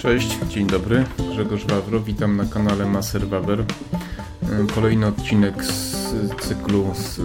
[0.00, 1.04] Cześć, dzień dobry.
[1.32, 3.64] Grzegorz Wawro, witam na kanale Maser Waber.
[4.74, 6.06] Kolejny odcinek z
[6.40, 7.20] cyklu z,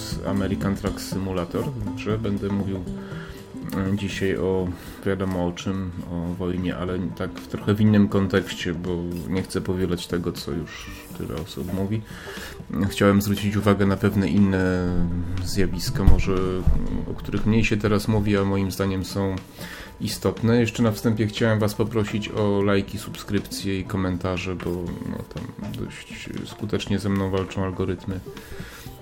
[0.00, 1.64] z American Truck Simulator,
[1.96, 2.84] że będę mówił
[3.94, 4.68] dzisiaj o
[5.06, 8.96] wiadomo o czym, o wojnie, ale tak w trochę w innym kontekście, bo
[9.28, 12.02] nie chcę powielać tego, co już tyle osób mówi.
[12.88, 14.88] Chciałem zwrócić uwagę na pewne inne
[15.44, 16.34] zjawiska, może
[17.10, 19.36] o których mniej się teraz mówi, a moim zdaniem są
[20.00, 20.60] istotne.
[20.60, 24.70] Jeszcze na wstępie chciałem Was poprosić o lajki, subskrypcje i komentarze, bo
[25.10, 28.20] no, tam dość skutecznie ze mną walczą algorytmy.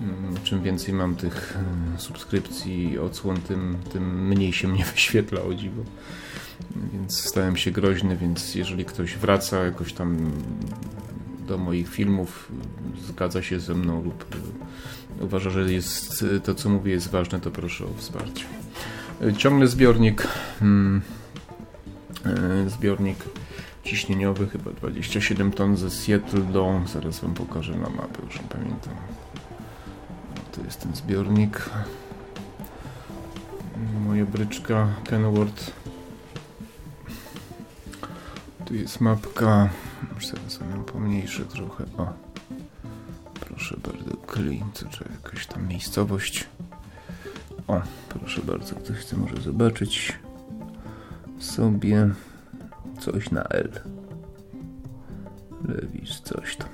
[0.01, 5.41] Mm, czym więcej mam tych mm, subskrypcji i odsłon, tym, tym mniej się mnie wyświetla
[5.41, 5.83] o dziwo.
[6.93, 10.31] Więc stałem się groźny, więc jeżeli ktoś wraca jakoś tam
[11.47, 12.51] do moich filmów,
[13.07, 14.25] zgadza się ze mną lub
[15.21, 18.45] uważa, że jest, to co mówię jest ważne, to proszę o wsparcie.
[19.37, 20.27] Ciągle zbiornik
[20.59, 21.01] hmm,
[22.67, 23.17] zbiornik
[23.83, 28.93] ciśnieniowy, chyba 27 ton ze Seattle do, zaraz wam pokażę na mapę, już nie pamiętam.
[30.51, 31.69] To jest ten zbiornik.
[34.05, 35.71] Moja bryczka Kenworth.
[38.65, 39.69] Tu jest mapka.
[40.15, 41.83] Już zaraz ją pomniejszę trochę.
[41.97, 42.13] O.
[43.39, 44.17] Proszę bardzo,
[44.73, 46.47] to czy jakaś tam miejscowość.
[47.67, 50.13] O, proszę bardzo, ktoś chce może zobaczyć
[51.39, 52.09] sobie
[52.99, 53.71] coś na L.
[55.67, 56.67] Lewis, coś tam.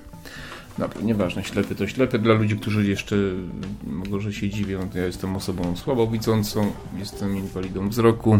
[0.78, 2.18] Dobra, nieważne, ślepy to ślepy.
[2.18, 3.16] Dla ludzi, którzy jeszcze
[3.86, 8.38] może się dziwią, to ja jestem osobą słabowidzącą, jestem inwalidą wzroku.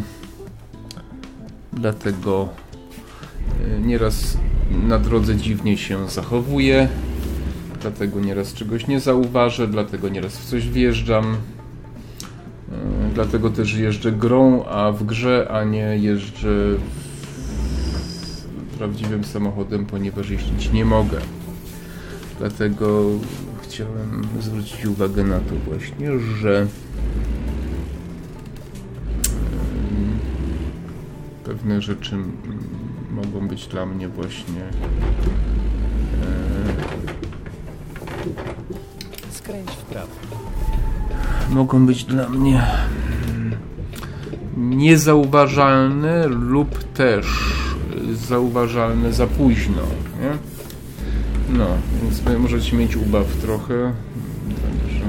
[1.73, 2.49] Dlatego
[3.65, 4.37] e, nieraz
[4.71, 6.89] na drodze dziwnie się zachowuję.
[7.81, 11.37] Dlatego nieraz czegoś nie zauważę, dlatego nieraz w coś wjeżdżam.
[13.15, 16.77] E, dlatego też jeżdżę grą, a w grze, a nie jeżdżę
[18.79, 21.19] prawdziwym samochodem, ponieważ jeździć nie mogę.
[22.39, 23.05] Dlatego
[23.63, 26.67] chciałem zwrócić uwagę na to właśnie, że
[31.45, 32.17] pewne rzeczy
[33.11, 34.63] mogą być dla mnie właśnie
[39.31, 40.13] Skręć w prawo.
[41.51, 42.63] mogą być dla mnie
[44.75, 47.27] niezauważalne lub też
[48.13, 49.83] zauważalne za późno.
[50.21, 50.31] Nie?
[51.59, 51.67] No,
[52.03, 53.93] więc możecie mieć ubaw trochę.
[54.49, 55.05] Także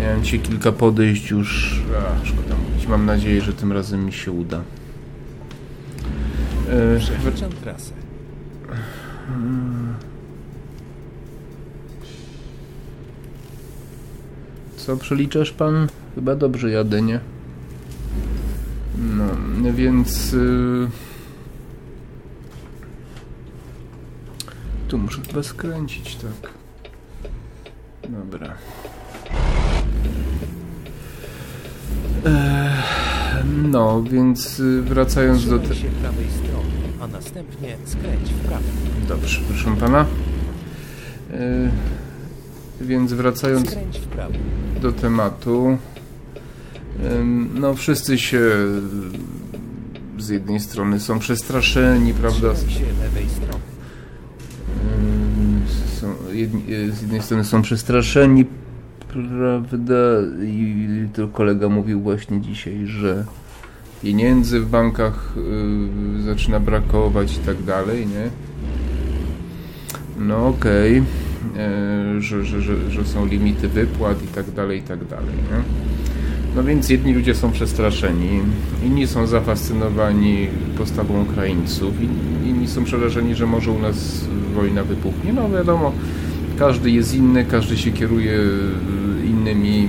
[0.00, 1.80] miałem ci kilka podejść już.
[1.98, 2.86] A, szkoda mówić.
[2.88, 4.60] Mam nadzieję, że tym razem mi się uda.
[6.70, 7.92] E, Przekraczam trasę.
[14.76, 15.88] co przeliczasz pan?
[16.14, 17.20] Chyba dobrze jadę, nie?
[19.60, 20.32] Więc.
[20.32, 20.88] y,
[24.88, 26.50] Tu muszę chyba skręcić, tak.
[28.10, 28.54] Dobra.
[32.26, 32.72] Eee,
[33.70, 35.58] No, więc y, wracając do.
[35.58, 35.74] Te...
[37.00, 38.64] A następnie skręć w prawo.
[39.08, 40.06] Dobrze, proszę pana.
[41.32, 41.70] Eee,
[42.80, 43.76] Więc wracając
[44.82, 45.78] do tematu.
[47.54, 48.40] No, wszyscy się
[50.22, 52.48] z jednej strony są przestraszeni, prawda?
[52.48, 52.54] Ym,
[56.00, 56.62] Są, jedni,
[56.92, 58.44] z jednej strony są przestraszeni,
[59.08, 59.94] prawda?
[60.42, 63.24] I to kolega mówił właśnie dzisiaj, że
[64.02, 65.34] pieniędzy w bankach
[66.18, 68.30] y, zaczyna brakować i tak dalej, nie?
[70.18, 71.02] No okej,
[71.56, 75.62] e, że, że, że, że są limity wypłat i tak dalej, i tak dalej, nie?
[76.56, 78.40] No więc jedni ludzie są przestraszeni,
[78.84, 80.46] inni są zafascynowani
[80.78, 84.24] postawą Ukraińców, in- inni są przerażeni, że może u nas
[84.54, 85.32] wojna wybuchnie.
[85.32, 85.92] No wiadomo,
[86.58, 89.88] każdy jest inny, każdy się kieruje y, innymi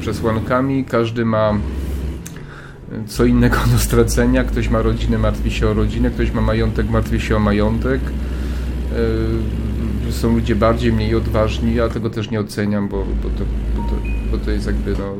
[0.00, 1.54] przesłankami, każdy ma
[3.06, 4.44] co innego do stracenia.
[4.44, 8.00] Ktoś ma rodzinę, martwi się o rodzinę, ktoś ma majątek, martwi się o majątek.
[10.06, 13.44] Yy, Są ludzie bardziej, mniej odważni, ja tego też nie oceniam, bo, bo, to,
[13.76, 13.94] bo, to,
[14.30, 15.14] bo to jest jakby no,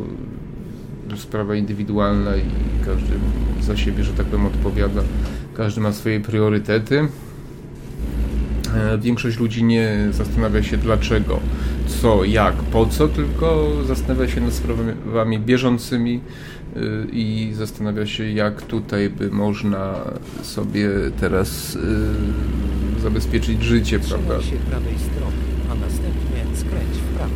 [1.17, 2.43] sprawa indywidualna i
[2.85, 3.13] każdy
[3.61, 5.03] za siebie, że tak powiem, odpowiada.
[5.57, 7.09] Każdy ma swoje priorytety.
[8.77, 11.41] E, Większość ludzi nie zastanawia się dlaczego,
[11.89, 16.21] co, jak, po co, tylko zastanawia się nad sprawami bieżącymi
[16.77, 19.95] y, i zastanawia się, jak tutaj by można
[20.43, 20.89] sobie
[21.21, 24.39] teraz y, zabezpieczyć życie, prawda?
[24.39, 25.37] Trzymaj się prawej strony,
[25.71, 27.35] a następnie skręć w prawo.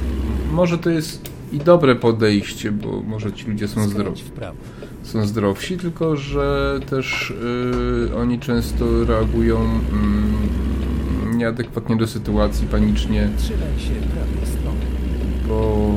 [0.52, 4.22] Może to jest i dobre podejście, bo może ci ludzie są zdrowi.
[5.02, 7.30] Są zdrowsi, tylko że też
[8.10, 9.80] y, oni często reagują
[11.32, 13.28] y, nieadekwatnie do sytuacji, panicznie.
[15.48, 15.90] Bo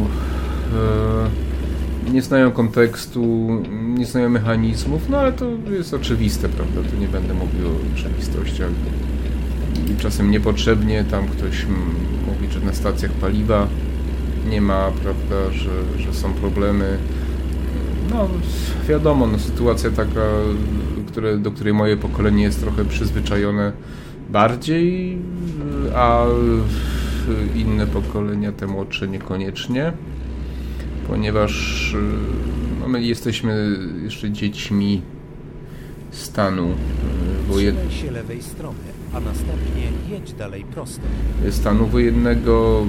[2.10, 6.90] y, nie znają kontekstu, nie znają mechanizmów, no ale to jest oczywiste, prawda?
[6.92, 8.70] Tu nie będę mówił o oczywistościach.
[10.00, 11.66] Czasem niepotrzebnie tam ktoś
[12.28, 13.68] mówi, że na stacjach paliwa
[14.50, 16.98] nie ma, prawda, że, że są problemy.
[18.10, 18.28] No,
[18.90, 20.30] wiadomo, no, sytuacja taka,
[21.08, 23.72] które, do której moje pokolenie jest trochę przyzwyczajone
[24.30, 25.18] bardziej,
[25.96, 26.26] a
[27.56, 29.94] inne pokolenia, te młodsze niekoniecznie,
[31.08, 31.96] ponieważ
[32.82, 35.02] no, my jesteśmy jeszcze dziećmi
[36.12, 36.68] stanu
[37.48, 37.90] wojennego.
[37.90, 38.78] Trzymaj się lewej strony,
[39.14, 41.02] a następnie jedź dalej prosto.
[41.50, 42.86] Stanu wojennego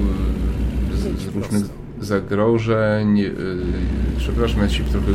[0.97, 1.63] z, różnych
[2.01, 3.21] zagrożeń.
[4.17, 5.11] Przepraszam, ja się trochę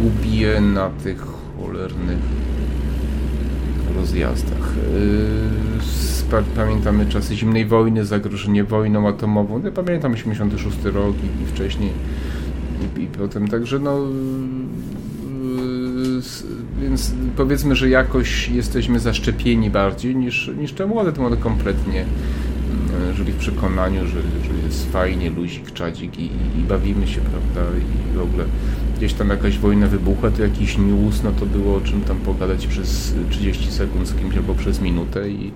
[0.00, 1.24] gubię na tych
[1.60, 2.18] cholernych
[3.96, 4.74] rozjazdach.
[6.30, 9.62] Yy, pamiętamy czasy zimnej wojny, zagrożenie wojną atomową.
[9.64, 11.90] Ja pamiętam 86 rok i, wcześniej
[12.96, 14.06] i, i, potem, także no yy,
[16.80, 22.04] więc powiedzmy, że jakoś jesteśmy zaszczepieni bardziej niż, niż te młode, młode kompletnie
[23.14, 28.16] żyli w przekonaniu, że, że jest fajnie, luzik, czadzik i, i, bawimy się, prawda, i
[28.16, 28.44] w ogóle
[28.96, 32.66] gdzieś tam jakaś wojna wybuchła, to jakiś news, no to było o czym tam pogadać
[32.66, 35.52] przez 30 sekund z kimś albo przez minutę i,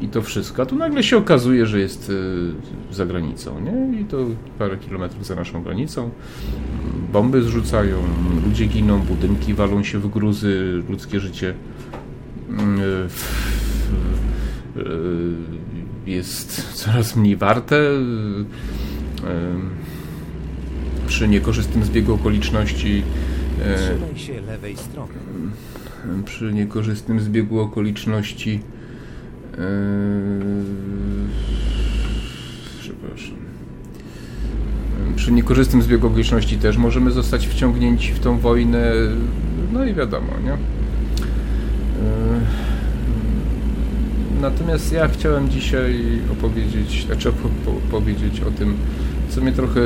[0.00, 0.62] i to wszystko.
[0.62, 4.00] A tu nagle się okazuje, że jest y, za granicą, nie?
[4.00, 4.26] I to
[4.58, 6.10] parę kilometrów za naszą granicą.
[7.12, 7.96] Bomby zrzucają,
[8.46, 11.54] ludzie giną, budynki walą się w gruzy, ludzkie życie
[14.76, 15.63] y, y,
[16.06, 17.76] jest coraz mniej warte.
[21.06, 23.02] Przy niekorzystnym zbiegu okoliczności.
[23.76, 25.12] Trzymaj się lewej strony.
[26.24, 28.60] Przy niekorzystnym zbiegu okoliczności.
[32.80, 33.36] Przepraszam.
[35.16, 38.92] Przy niekorzystnym zbiegu okoliczności też możemy zostać wciągnięci w tą wojnę.
[39.72, 40.56] No i wiadomo, nie?
[44.44, 47.32] Natomiast ja chciałem dzisiaj opowiedzieć, znaczy
[47.88, 48.76] opowiedzieć o tym,
[49.28, 49.80] co mnie trochę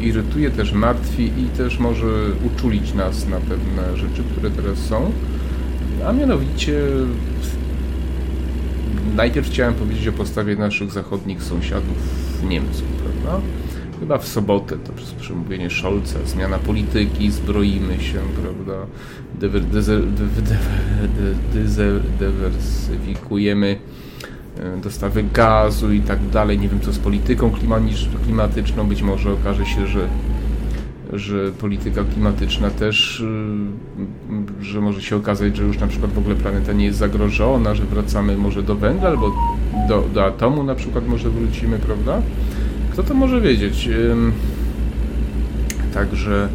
[0.00, 2.06] irytuje, też martwi i też może
[2.46, 5.12] uczulić nas na pewne rzeczy, które teraz są.
[6.06, 6.80] A mianowicie
[9.16, 11.96] najpierw chciałem powiedzieć o postawie naszych zachodnich sąsiadów
[12.48, 13.40] Niemców, prawda?
[14.04, 18.86] Chyba w sobotę to przez przemówienie Scholza, zmiana polityki, zbroimy się, prawda?
[22.18, 23.78] dywersyfikujemy
[24.58, 26.58] e, dostawy gazu i tak dalej.
[26.58, 27.50] Nie wiem co z polityką
[28.24, 28.88] klimatyczną.
[28.88, 30.08] Być może okaże się, że,
[31.12, 33.24] że polityka klimatyczna też,
[34.60, 37.74] e, że może się okazać, że już na przykład w ogóle planeta nie jest zagrożona,
[37.74, 39.32] że wracamy może do węgla albo
[39.88, 42.22] do, do atomu na przykład może wrócimy, prawda?
[42.94, 43.88] Kto to może wiedzieć?
[45.94, 46.48] Także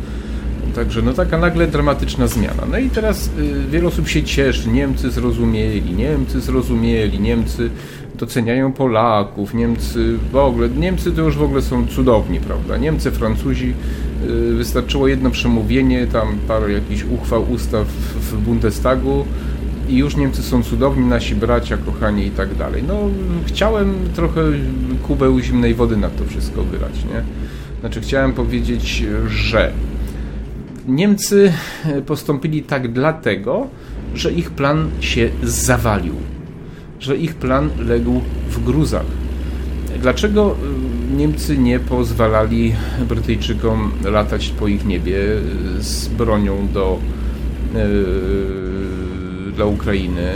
[0.76, 2.64] Także no taka nagle dramatyczna zmiana.
[2.72, 7.70] No i teraz y, wiele osób się cieszy, Niemcy zrozumieli, Niemcy zrozumieli, Niemcy
[8.16, 12.78] doceniają Polaków, Niemcy w ogóle, Niemcy to już w ogóle są cudowni, prawda?
[12.78, 13.74] Niemcy, Francuzi,
[14.30, 19.26] y, wystarczyło jedno przemówienie, tam parę jakichś uchwał, ustaw w Bundestagu
[19.90, 22.84] i już Niemcy są cudowni, nasi bracia, kochani i tak dalej.
[22.88, 22.96] No
[23.46, 24.42] chciałem trochę
[25.08, 27.24] kubeł zimnej wody na to wszystko wylać, nie?
[27.80, 29.72] Znaczy chciałem powiedzieć, że
[30.88, 31.54] Niemcy
[31.86, 33.68] e, postąpili tak dlatego,
[34.16, 36.16] że ich plan się zawalił,
[37.00, 39.06] że ich plan legł w gruzach.
[40.02, 40.56] Dlaczego
[41.12, 42.74] e, Niemcy nie pozwalali
[43.10, 47.00] Brytyjczykom latać po ich niebie e, z bronią do,
[49.60, 50.28] dla Ukrainy?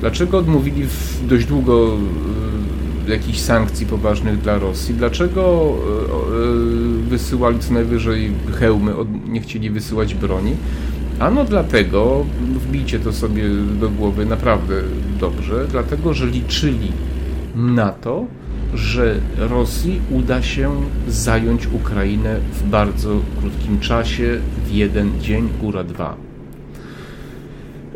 [0.00, 0.86] Dlaczego odmówili
[1.22, 1.96] dość długo
[3.08, 4.94] jakichś sankcji poważnych dla Rosji?
[4.94, 5.74] Dlaczego
[7.08, 8.92] wysyłali co najwyżej hełmy,
[9.28, 10.52] nie chcieli wysyłać broni.
[11.18, 12.24] Ano dlatego,
[12.68, 13.44] wbijcie to sobie
[13.80, 14.74] do głowy naprawdę
[15.20, 16.92] dobrze, dlatego, że liczyli
[17.54, 18.26] na to,
[18.74, 20.70] że Rosji uda się
[21.08, 26.27] zająć Ukrainę w bardzo krótkim czasie, w jeden dzień, góra dwa.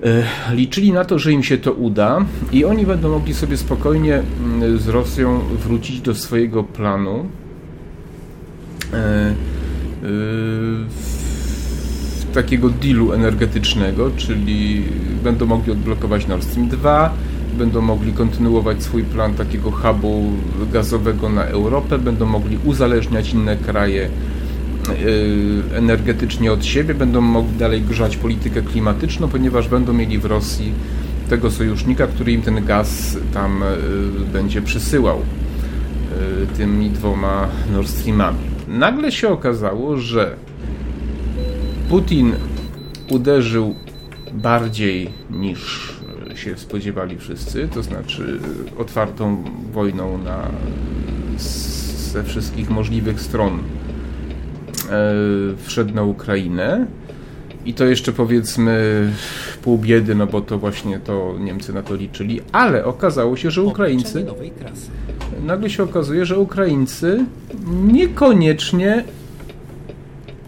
[0.05, 4.23] E, liczyli na to, że im się to uda i oni będą mogli sobie spokojnie
[4.45, 7.27] mm, z Rosją wrócić do swojego planu.
[8.93, 9.35] E, e,
[12.35, 14.83] takiego dealu energetycznego, czyli
[15.25, 17.13] będą mogli odblokować Nord Stream 2,
[17.59, 20.33] będą mogli kontynuować swój plan takiego hubu
[20.73, 24.09] gazowego na Europę, będą mogli uzależniać inne kraje
[25.75, 30.73] energetycznie od siebie, będą mogli dalej grzać politykę klimatyczną, ponieważ będą mieli w Rosji
[31.29, 33.65] tego sojusznika, który im ten gaz tam
[34.33, 35.19] będzie przysyłał
[36.57, 38.39] tymi dwoma Nord Streamami.
[38.69, 40.37] Nagle się okazało, że
[41.89, 42.33] Putin
[43.11, 43.75] uderzył
[44.33, 45.93] bardziej niż
[46.35, 48.39] się spodziewali wszyscy, to znaczy
[48.79, 50.49] otwartą wojną na,
[52.13, 53.59] ze wszystkich możliwych stron
[55.57, 56.87] wszedł na Ukrainę.
[57.65, 59.07] I to jeszcze powiedzmy
[59.63, 63.63] pół biedy, no bo to właśnie to Niemcy na to liczyli, ale okazało się, że
[63.63, 64.27] Ukraińcy.
[65.43, 67.25] Nagle się okazuje, że Ukraińcy
[67.67, 69.05] niekoniecznie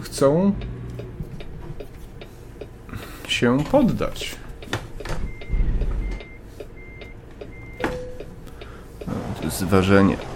[0.00, 0.52] chcą
[3.28, 4.36] się poddać.
[9.06, 10.33] No, to jest ważenie.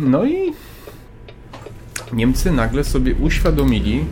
[0.00, 0.52] No i
[2.12, 4.04] Niemcy nagle sobie uświadomili,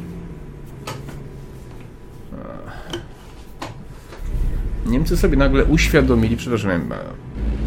[4.87, 6.89] Niemcy sobie nagle uświadomili, przepraszam, miałem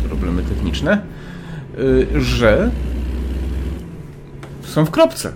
[0.08, 1.02] problemy techniczne,
[1.80, 2.72] y, że
[4.64, 5.34] są w kropce.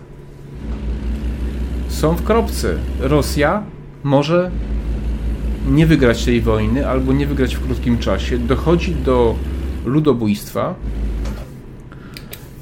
[1.87, 2.75] Są w kropce.
[2.99, 3.63] Rosja
[4.03, 4.51] może
[5.67, 8.37] nie wygrać tej wojny albo nie wygrać w krótkim czasie.
[8.37, 9.35] Dochodzi do
[9.85, 10.75] ludobójstwa.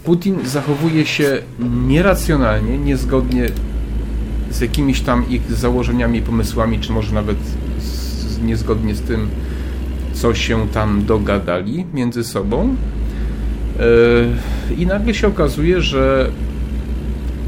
[0.03, 1.41] Putin zachowuje się
[1.87, 3.49] nieracjonalnie, niezgodnie
[4.51, 7.37] z jakimiś tam ich założeniami, pomysłami, czy może nawet
[7.79, 9.27] z, niezgodnie z tym,
[10.13, 12.75] co się tam dogadali między sobą.
[14.69, 16.31] Yy, I nagle się okazuje, że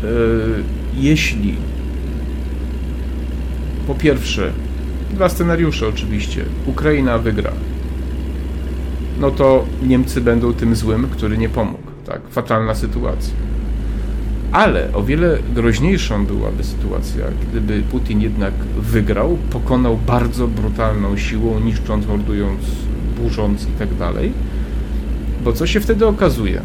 [0.03, 0.09] yy,
[0.97, 1.55] jeśli
[3.87, 4.51] po pierwsze,
[5.13, 7.51] dwa scenariusze oczywiście, Ukraina wygra,
[9.19, 11.74] no to Niemcy będą tym złym, który nie pomógł.
[12.05, 13.33] Tak, fatalna sytuacja.
[14.51, 22.07] Ale o wiele groźniejszą byłaby sytuacja, gdyby Putin jednak wygrał, pokonał bardzo brutalną siłą, niszcząc,
[22.07, 22.61] mordując,
[23.17, 24.31] burząc i tak dalej.
[25.43, 26.61] Bo co się wtedy okazuje?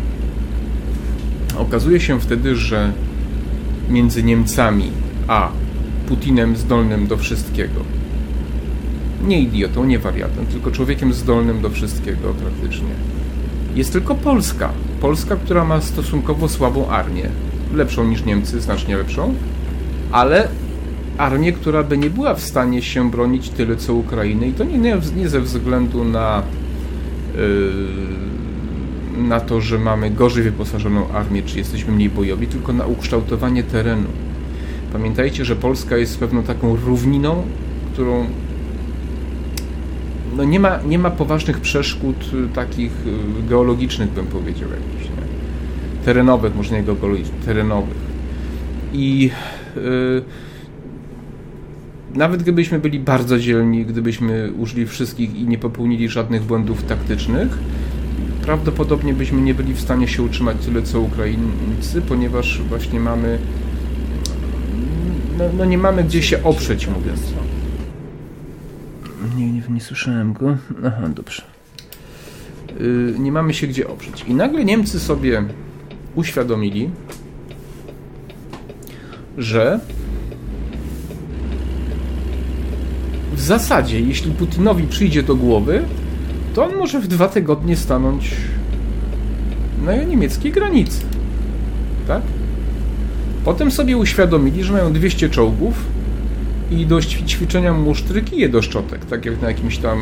[1.59, 2.92] Okazuje się wtedy, że
[3.88, 4.90] między Niemcami
[5.28, 5.49] a
[6.09, 7.80] Putinem zdolnym do wszystkiego,
[9.26, 12.94] nie idiotą, nie wariatem, tylko człowiekiem zdolnym do wszystkiego praktycznie,
[13.75, 14.73] jest tylko Polska.
[15.00, 17.28] Polska, która ma stosunkowo słabą armię.
[17.75, 19.35] Lepszą niż Niemcy, znacznie lepszą,
[20.12, 20.49] ale
[21.19, 24.99] armię, która by nie była w stanie się bronić tyle co Ukrainy i to nie,
[25.16, 26.42] nie ze względu na
[27.37, 28.40] yy,
[29.28, 34.09] na to, że mamy gorzej wyposażoną armię, czy jesteśmy mniej bojowi, tylko na ukształtowanie terenu.
[34.92, 37.42] Pamiętajcie, że Polska jest pewną taką równiną,
[37.92, 38.26] którą
[40.40, 45.25] no nie, ma, nie ma poważnych przeszkód y, takich y, geologicznych, bym powiedział, jakichś, nie?
[46.04, 47.97] terenowych, może nie geologicznych, terenowych.
[48.92, 49.30] I
[49.76, 50.23] yy,
[52.14, 57.59] nawet gdybyśmy byli bardzo dzielni, gdybyśmy użyli wszystkich i nie popełnili żadnych błędów taktycznych,
[58.42, 63.38] prawdopodobnie byśmy nie byli w stanie się utrzymać tyle co Ukraińcy, ponieważ właśnie mamy
[65.38, 67.20] no, no nie mamy gdzie się oprzeć, mówiąc.
[69.37, 70.57] Nie, nie, nie słyszałem go.
[70.87, 71.43] Aha, dobrze.
[72.81, 74.25] Yy, nie mamy się gdzie oprzeć.
[74.29, 75.45] I nagle Niemcy sobie
[76.15, 76.91] uświadomili,
[79.39, 79.81] że
[83.33, 85.83] w zasadzie, jeśli Putinowi przyjdzie do głowy,
[86.55, 88.31] to on może w dwa tygodnie stanąć
[89.85, 91.00] na niemieckiej granicy.
[92.07, 92.23] Tak?
[93.45, 95.75] Potem sobie uświadomili, że mają 200 czołgów
[96.71, 99.99] i do ćwiczenia musztry kije do szczotek, tak jak na jakimś tam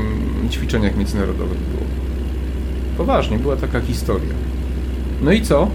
[0.51, 1.83] ćwiczeniach międzynarodowych było.
[2.97, 4.35] Poważnie, była taka historia.
[5.23, 5.71] No i co?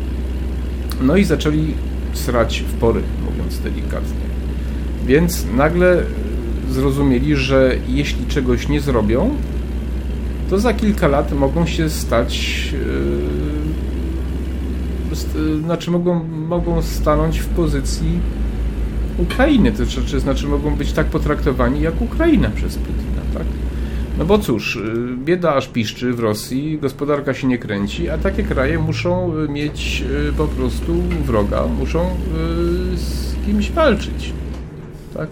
[1.02, 1.74] No i zaczęli
[2.14, 4.24] srać w pory, mówiąc delikatnie.
[5.06, 6.04] Więc nagle
[6.70, 9.36] zrozumieli, że jeśli czegoś nie zrobią,
[10.50, 12.74] to za kilka lat mogą się stać
[15.44, 18.20] yy, znaczy mogą, mogą stanąć w pozycji
[19.17, 23.48] Ukrainy, to znaczy, znaczy mogą być tak potraktowani jak Ukraina przez Putina, tak?
[24.17, 24.82] No bo cóż, y,
[25.17, 30.03] bieda aż piszczy w Rosji, gospodarka się nie kręci, a takie kraje muszą y, mieć
[30.38, 30.93] po prostu
[31.25, 32.10] wroga, muszą
[32.96, 34.34] z kimś walczyć,
[35.13, 35.29] tak?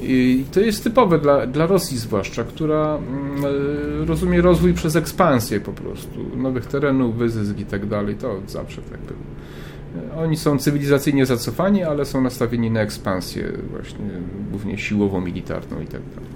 [0.00, 3.44] I to jest typowe dla, dla Rosji zwłaszcza, która mm,
[4.08, 9.00] rozumie rozwój przez ekspansję po prostu, nowych terenów, wyzysk i tak dalej, to zawsze tak
[9.00, 9.18] było.
[10.16, 14.10] Oni są cywilizacyjnie zacofani, ale są nastawieni na ekspansję właśnie,
[14.50, 16.30] głównie siłową, militarną i tak dalej.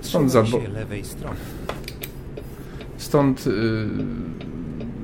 [0.00, 0.44] Stąd, za...
[2.96, 3.52] Stąd, yy,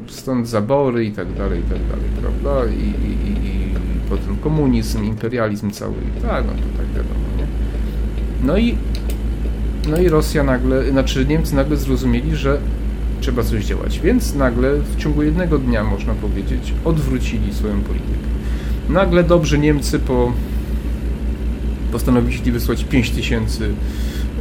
[0.07, 2.73] stąd zabory i tak dalej, i tak dalej, prawda?
[2.73, 3.75] I, i, i,
[4.11, 7.47] potem komunizm, imperializm cały, tak, no to tak wiadomo, nie?
[8.47, 8.77] No i,
[9.91, 12.59] no i Rosja nagle, znaczy Niemcy nagle zrozumieli, że
[13.21, 18.19] trzeba coś działać, więc nagle w ciągu jednego dnia, można powiedzieć, odwrócili swoją politykę.
[18.89, 20.33] Nagle dobrze Niemcy po
[21.93, 23.71] postanowili wysłać 5 tysięcy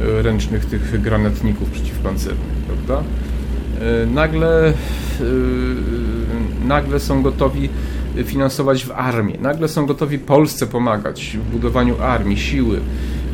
[0.02, 3.02] e, ręcznych tych granatników przeciwpancernych, prawda?
[3.80, 4.74] E, nagle, e,
[6.64, 7.68] nagle są gotowi
[8.24, 12.80] finansować w armię, nagle są gotowi Polsce pomagać w budowaniu armii, siły,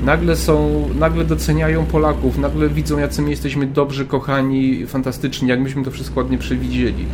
[0.04, 5.84] nagle są, nagle doceniają Polaków, nagle widzą, jacy my jesteśmy dobrzy, kochani, fantastyczni, jak myśmy
[5.84, 7.06] to wszystko ładnie przewidzieli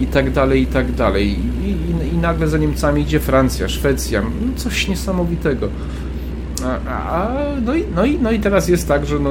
[0.00, 1.28] i tak dalej, i tak dalej.
[1.64, 5.68] I, i, i nagle za Niemcami idzie Francja, Szwecja, no coś niesamowitego.
[6.64, 7.30] A, a,
[7.64, 9.30] no, i, no, i, no i teraz jest tak, że no,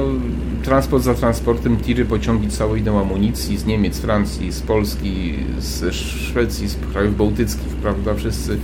[0.62, 6.68] transport za transportem, tiry, pociągi całe idą amunicji z Niemiec, Francji, z Polski, z Szwecji,
[6.68, 8.14] z krajów bałtyckich, prawda?
[8.14, 8.58] Wszyscy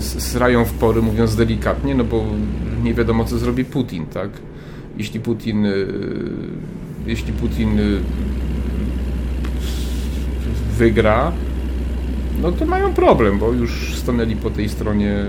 [0.00, 2.24] srają w pory, mówiąc delikatnie, no bo
[2.82, 4.30] nie wiadomo, co zrobi Putin, tak?
[4.98, 5.86] Jeśli Putin y,
[7.06, 8.00] jeśli Putin y,
[10.78, 11.32] wygra,
[12.42, 15.24] no to mają problem, bo już stanęli po tej stronie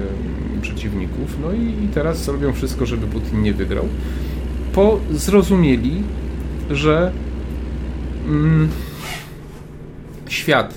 [0.61, 1.37] przeciwników.
[1.41, 3.85] No i, i teraz robią wszystko, żeby Putin nie wygrał.
[4.73, 6.03] Po zrozumieli,
[6.69, 7.11] że
[8.27, 8.69] mm,
[10.27, 10.73] świat,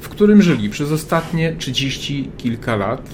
[0.00, 3.10] w którym żyli przez ostatnie 30 kilka lat,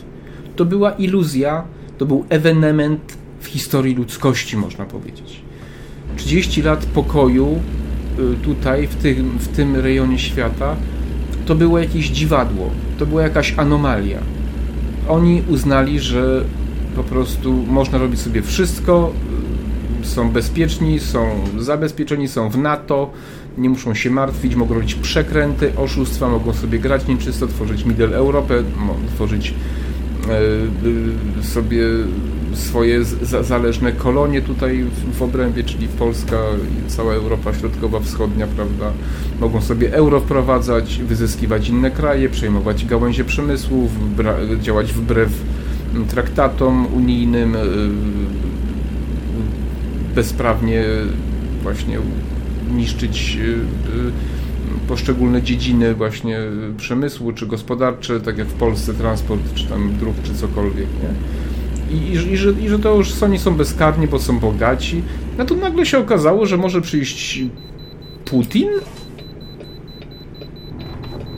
[0.57, 1.65] to była iluzja,
[1.99, 5.41] to był ewenement w historii ludzkości, można powiedzieć.
[6.17, 7.61] 30 lat pokoju
[8.19, 10.77] y, tutaj, w tym, w tym rejonie świata,
[11.47, 14.19] to było jakieś dziwadło, to była jakaś anomalia
[15.09, 16.45] oni uznali, że
[16.97, 19.13] po prostu można robić sobie wszystko,
[20.07, 23.11] są bezpieczni, są zabezpieczeni, są w NATO,
[23.59, 28.63] nie muszą się martwić, mogą robić przekręty, oszustwa, mogą sobie grać nieczysto, tworzyć Middle Europę,
[29.15, 29.55] tworzyć
[31.41, 31.83] e, sobie
[32.55, 33.05] swoje
[33.43, 36.37] zależne kolonie tutaj w obrębie, czyli Polska
[36.87, 38.93] i cała Europa Środkowa, Wschodnia, prawda?
[39.41, 43.89] Mogą sobie euro wprowadzać, wyzyskiwać inne kraje, przejmować gałęzie przemysłu,
[44.61, 45.31] działać wbrew
[46.09, 47.59] traktatom unijnym, y,
[50.17, 50.85] bezprawnie
[51.63, 51.99] właśnie
[52.75, 56.39] niszczyć y, y, poszczególne dziedziny właśnie
[56.77, 61.97] przemysłu czy gospodarcze, tak jak w Polsce transport, czy tam dróg, czy cokolwiek, nie?
[61.97, 65.03] I, i, i, że, I że to już oni są bezkarni, bo są bogaci.
[65.39, 67.45] No to nagle się okazało, że może przyjść
[68.25, 68.69] Putin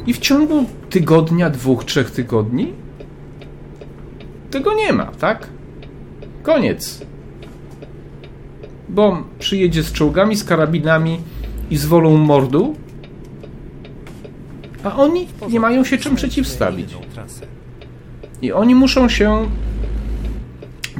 [0.06, 2.72] i w ciągu tygodnia, dwóch, trzech tygodni
[4.50, 5.48] tego nie ma, tak?
[6.42, 7.08] Koniec.
[8.88, 11.20] Bo przyjedzie z czołgami, z karabinami
[11.70, 12.76] i z wolą mordu,
[14.84, 16.96] a oni nie mają się czym przeciwstawić.
[18.42, 19.46] I oni muszą się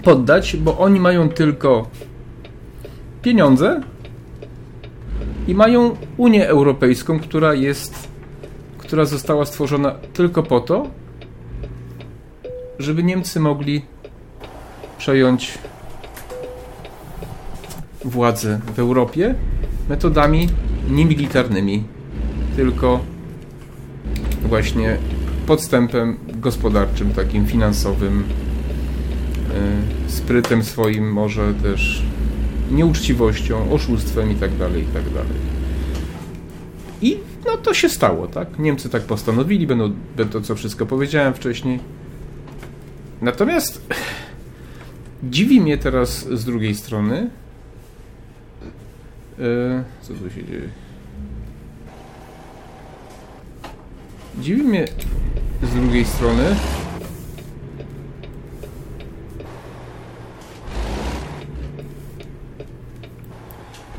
[0.03, 1.88] poddać, bo oni mają tylko
[3.22, 3.81] pieniądze
[5.46, 8.09] i mają Unię Europejską, która jest,
[8.79, 10.87] która została stworzona tylko po to,
[12.79, 13.83] żeby Niemcy mogli
[14.98, 15.59] przejąć
[18.05, 19.35] władzę w Europie
[19.89, 20.49] metodami
[20.91, 21.85] niemilitarnymi,
[22.57, 23.01] tylko
[24.43, 24.97] właśnie
[25.47, 28.25] podstępem gospodarczym, takim finansowym,
[29.55, 32.03] E, sprytem swoim, może też
[32.71, 34.51] nieuczciwością, oszustwem i tak
[34.87, 35.39] tak dalej.
[37.03, 38.59] I no to się stało, tak?
[38.59, 41.79] Niemcy tak postanowili, będą, będą co wszystko powiedziałem wcześniej.
[43.23, 43.87] Natomiast
[45.23, 47.31] dziwi mnie teraz z drugiej strony,
[50.03, 50.68] co tu się dzieje?
[54.40, 54.85] Dziwi mnie
[55.62, 56.44] z drugiej strony,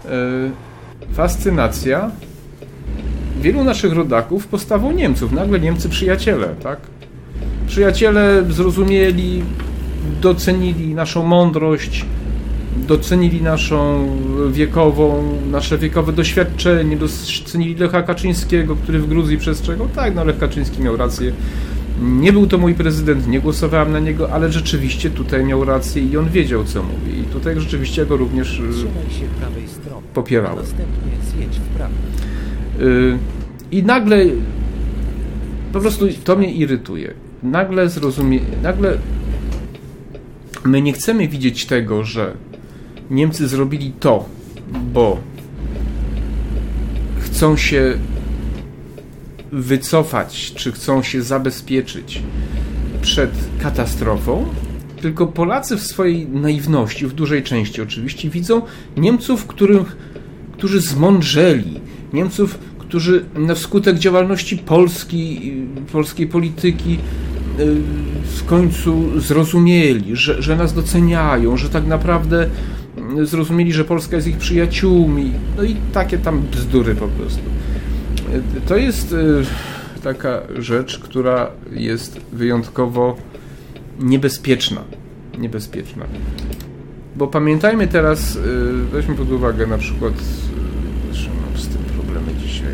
[0.10, 2.12] E, fascynacja
[3.42, 5.32] wielu naszych rodaków postawą Niemców.
[5.32, 6.80] Nagle Niemcy przyjaciele, tak?
[7.68, 9.44] Przyjaciele zrozumieli,
[10.22, 12.06] docenili naszą mądrość,
[12.78, 14.08] docenili naszą
[14.52, 19.88] wiekową, nasze wiekowe doświadczenie, docenili Lecha Kaczyńskiego, który w Gruzji przestrzegał.
[19.96, 21.32] Tak, no Lech Kaczyński miał rację.
[22.02, 26.18] Nie był to mój prezydent, nie głosowałem na niego, ale rzeczywiście tutaj miał rację i
[26.18, 27.20] on wiedział, co mówi.
[27.20, 28.62] I tutaj rzeczywiście go również
[30.14, 30.66] popierałem.
[32.82, 33.18] Y,
[33.72, 34.26] I nagle
[35.74, 37.14] po prostu to mnie irytuje.
[37.44, 38.98] Nagle zrozumie, nagle
[40.66, 42.34] my nie chcemy widzieć tego, że
[43.10, 44.26] Niemcy zrobili to,
[44.94, 45.18] bo
[47.20, 47.98] chcą się
[49.52, 52.22] wycofać, czy chcą się zabezpieczyć
[53.02, 54.46] przed katastrofą,
[55.02, 58.62] tylko Polacy w swojej naiwności, w dużej części oczywiście, widzą
[58.98, 59.98] Niemców, których,
[60.54, 61.80] którzy zmądrzeli,
[62.14, 65.54] Niemców, którzy na skutek działalności Polski,
[65.92, 66.98] polskiej polityki
[67.60, 67.76] y,
[68.38, 72.50] w końcu zrozumieli, że, że nas doceniają, że tak naprawdę
[73.24, 75.32] zrozumieli, że Polska jest ich przyjaciółmi.
[75.58, 77.42] No i takie tam bzdury po prostu.
[78.68, 79.44] To jest y,
[80.04, 83.18] taka rzecz, która jest wyjątkowo
[84.00, 84.82] niebezpieczna.
[85.38, 86.06] Niebezpieczna.
[87.16, 88.40] Bo pamiętajmy teraz, y,
[88.92, 90.14] weźmy pod uwagę na przykład,
[91.12, 92.74] zresztą mam z tym problemy dzisiaj.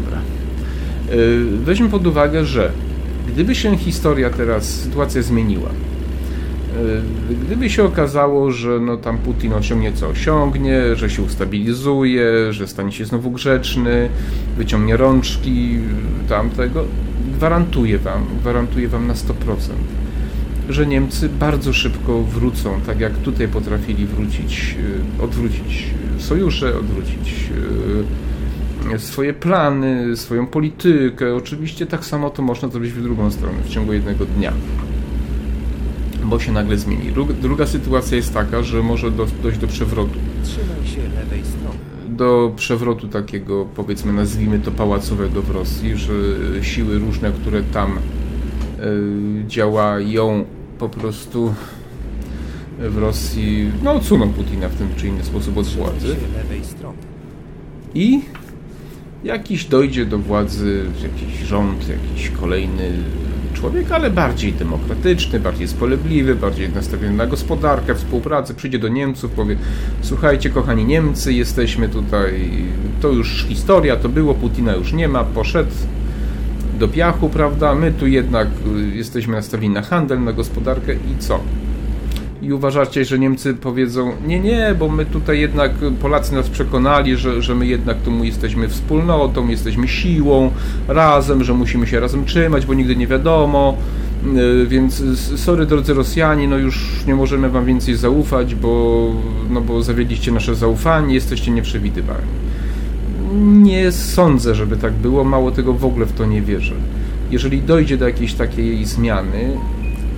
[0.00, 0.20] Dobra.
[1.18, 2.72] Y, weźmy pod uwagę, że
[3.28, 5.95] gdyby się historia teraz, sytuacja zmieniła, y,
[7.46, 12.92] gdyby się okazało, że no tam Putin osiągnie co osiągnie, że się ustabilizuje, że stanie
[12.92, 14.08] się znowu grzeczny,
[14.56, 15.78] wyciągnie rączki
[16.28, 16.84] tamtego,
[17.34, 19.32] gwarantuję wam, gwarantuję wam na 100%,
[20.68, 24.76] że Niemcy bardzo szybko wrócą, tak jak tutaj potrafili wrócić,
[25.18, 25.86] y, odwrócić
[26.18, 27.50] sojusze, odwrócić
[28.94, 31.34] y, swoje plany, swoją politykę.
[31.34, 34.52] Oczywiście tak samo to można zrobić w drugą stronę, w ciągu jednego dnia.
[36.26, 37.12] Bo się nagle zmieni.
[37.42, 39.10] Druga sytuacja jest taka, że może
[39.42, 40.18] dojść do przewrotu.
[40.44, 46.12] Trzymaj się lewej strony do przewrotu takiego, powiedzmy, nazwijmy to pałacowego w Rosji, że
[46.62, 50.44] siły różne, które tam y, działają,
[50.78, 51.54] po prostu
[52.78, 56.16] w Rosji, no, odsuną Putina w ten czy inny sposób od władzy.
[57.94, 58.20] I
[59.24, 62.92] jakiś dojdzie do władzy jakiś rząd, jakiś kolejny
[63.56, 69.56] człowiek, ale bardziej demokratyczny, bardziej spolebliwy, bardziej nastawiony na gospodarkę, współpracę, przyjdzie do Niemców, powie
[70.00, 72.50] słuchajcie kochani Niemcy, jesteśmy tutaj,
[73.00, 75.70] to już historia, to było, Putina już nie ma, poszedł
[76.78, 78.48] do piachu, prawda, my tu jednak
[78.92, 81.40] y, jesteśmy nastawieni na handel, na gospodarkę i co?
[82.42, 85.72] I uważacie, że Niemcy powiedzą, nie, nie, bo my tutaj jednak,
[86.02, 90.50] Polacy nas przekonali, że, że my jednak tu jesteśmy wspólnotą, jesteśmy siłą,
[90.88, 93.76] razem, że musimy się razem trzymać, bo nigdy nie wiadomo,
[94.62, 95.02] y, więc
[95.36, 99.12] sorry drodzy Rosjanie, no już nie możemy wam więcej zaufać, bo,
[99.50, 102.28] no bo zawiedliście nasze zaufanie, jesteście nieprzewidywalni.
[103.62, 106.74] Nie sądzę, żeby tak było, mało tego w ogóle w to nie wierzę.
[107.30, 109.56] Jeżeli dojdzie do jakiejś takiej zmiany,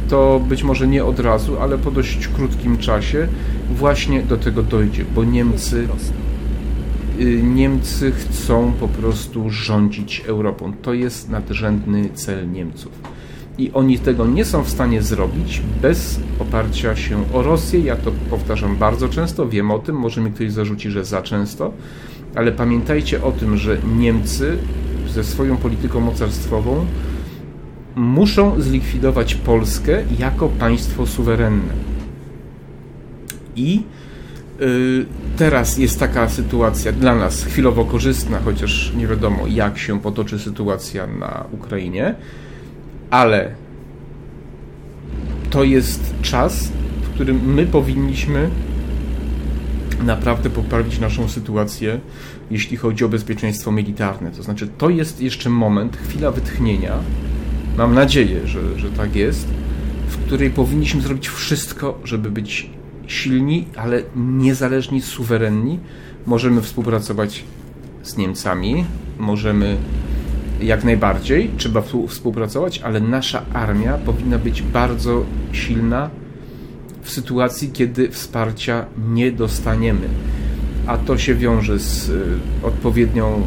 [0.08, 3.28] to być może nie od razu, ale po dość krótkim czasie
[3.70, 5.88] właśnie do tego dojdzie, bo Niemcy
[7.20, 10.72] y, Niemcy chcą po prostu rządzić Europą.
[10.82, 12.92] To jest nadrzędny cel Niemców.
[13.58, 17.80] I oni tego nie są w stanie zrobić bez oparcia się o Rosję.
[17.80, 21.72] Ja to powtarzam bardzo często, wiem o tym, może mi ktoś zarzuci, że za często,
[22.34, 24.58] ale pamiętajcie o tym, że Niemcy
[25.08, 26.86] ze swoją polityką mocarstwową
[27.98, 31.74] muszą zlikwidować Polskę jako państwo suwerenne.
[33.56, 33.82] I
[34.60, 35.06] y,
[35.36, 41.06] teraz jest taka sytuacja dla nas chwilowo korzystna, chociaż nie wiadomo, jak się potoczy sytuacja
[41.06, 42.14] na Ukrainie,
[43.10, 43.54] ale
[45.50, 46.68] to jest czas,
[47.02, 48.50] w którym my powinniśmy
[50.04, 52.00] naprawdę poprawić naszą sytuację,
[52.50, 54.30] jeśli chodzi o bezpieczeństwo militarne.
[54.30, 56.98] To znaczy, to jest jeszcze moment, chwila wytchnienia,
[57.78, 59.48] mam nadzieję, że, że tak jest,
[60.08, 62.70] w której powinniśmy zrobić wszystko, żeby być
[63.06, 65.78] silni, ale niezależni, suwerenni.
[66.26, 67.44] Możemy współpracować
[68.02, 68.84] z Niemcami,
[69.18, 69.76] możemy
[70.60, 76.10] jak najbardziej, trzeba współpracować, ale nasza armia powinna być bardzo silna
[77.02, 80.08] w sytuacji, kiedy wsparcia nie dostaniemy.
[80.86, 82.22] A to się wiąże z y,
[82.62, 83.46] odpowiednią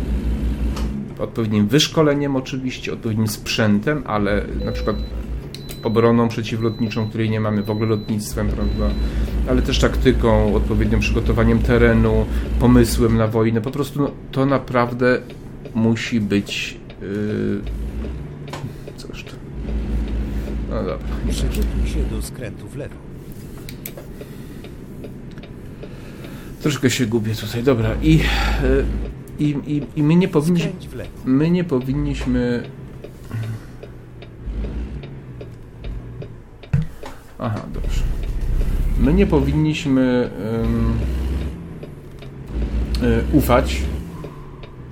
[1.21, 4.95] odpowiednim wyszkoleniem oczywiście, odpowiednim sprzętem, ale na przykład
[5.83, 8.89] obroną przeciwlotniczą, której nie mamy, w ogóle lotnictwem, prawda?
[9.49, 12.25] Ale też taktyką, odpowiednim przygotowaniem terenu,
[12.59, 13.61] pomysłem na wojnę.
[13.61, 15.21] Po prostu no, to naprawdę
[15.75, 16.77] musi być.
[17.01, 17.61] Yy...
[18.97, 19.31] Cóż to.
[20.69, 20.97] No dobra.
[21.29, 22.95] Przygotuj się do skrętu w lewo.
[26.61, 27.63] Troszkę się gubię tutaj.
[27.63, 27.95] Dobra.
[28.01, 28.17] I.
[28.17, 29.10] Yy
[29.41, 30.71] i, i, i my nie powinniśmy.
[31.25, 32.63] My nie powinniśmy.
[37.39, 38.03] Aha, dobrze.
[38.99, 40.93] My nie powinniśmy um,
[43.33, 43.81] ufać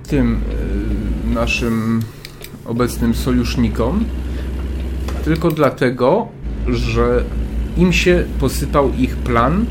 [0.08, 2.02] tym y, naszym
[2.64, 4.04] obecnym sojusznikom,
[5.24, 6.28] tylko dlatego,
[6.68, 7.24] że
[7.76, 9.66] im się posypał ich plan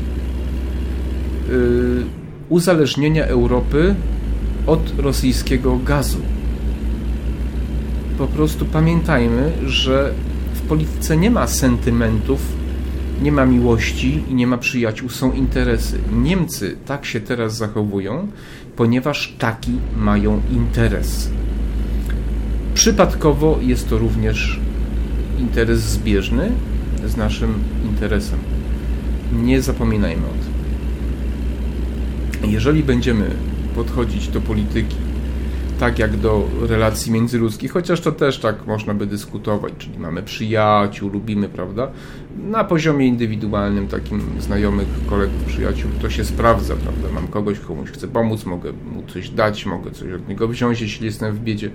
[1.50, 2.02] y,
[2.48, 3.94] uzależnienia Europy
[4.70, 6.18] od rosyjskiego gazu.
[8.18, 10.12] Po prostu pamiętajmy, że
[10.54, 12.40] w polityce nie ma sentymentów,
[13.22, 15.98] nie ma miłości i nie ma przyjaciół, są interesy.
[16.12, 18.28] Niemcy tak się teraz zachowują,
[18.76, 21.30] ponieważ taki mają interes.
[22.74, 24.60] Przypadkowo jest to również
[25.38, 26.50] interes zbieżny
[27.06, 27.54] z naszym
[27.84, 28.38] interesem.
[29.42, 30.50] Nie zapominajmy o tym.
[32.50, 33.30] Jeżeli będziemy
[33.80, 34.96] podchodzić do polityki
[35.80, 41.10] tak jak do relacji międzyludzkich, chociaż to też tak można by dyskutować, czyli mamy przyjaciół,
[41.10, 41.90] lubimy, prawda?
[42.50, 47.08] Na poziomie indywidualnym, takim znajomych, kolegów, przyjaciół, to się sprawdza, prawda?
[47.14, 51.06] Mam kogoś, komuś chcę pomóc, mogę mu coś dać, mogę coś od niego wziąć, jeśli
[51.06, 51.70] jestem w biedzie,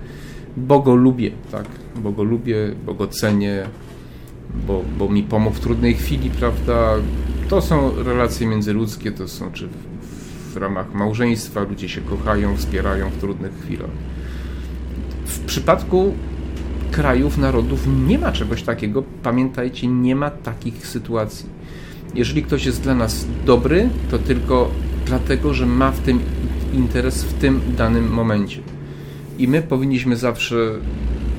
[0.56, 1.66] bo go lubię, tak?
[1.96, 3.66] Bo go lubię, bo go cenię,
[4.66, 6.94] bo, bo mi pomógł w trudnej chwili, prawda?
[7.48, 9.68] To są relacje międzyludzkie, to są czy
[10.56, 13.90] w ramach małżeństwa, ludzie się kochają, wspierają w trudnych chwilach.
[15.26, 16.14] W przypadku
[16.90, 19.02] krajów, narodów nie ma czegoś takiego.
[19.22, 21.46] Pamiętajcie, nie ma takich sytuacji.
[22.14, 24.70] Jeżeli ktoś jest dla nas dobry, to tylko
[25.06, 26.20] dlatego, że ma w tym
[26.74, 28.60] interes w tym danym momencie.
[29.38, 30.56] I my powinniśmy zawsze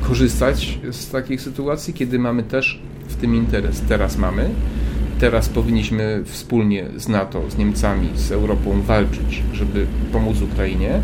[0.02, 3.82] korzystać z takich sytuacji, kiedy mamy też w tym interes.
[3.82, 4.50] Teraz mamy,
[5.20, 11.02] teraz powinniśmy wspólnie z NATO, z Niemcami, z Europą walczyć, żeby pomóc Ukrainie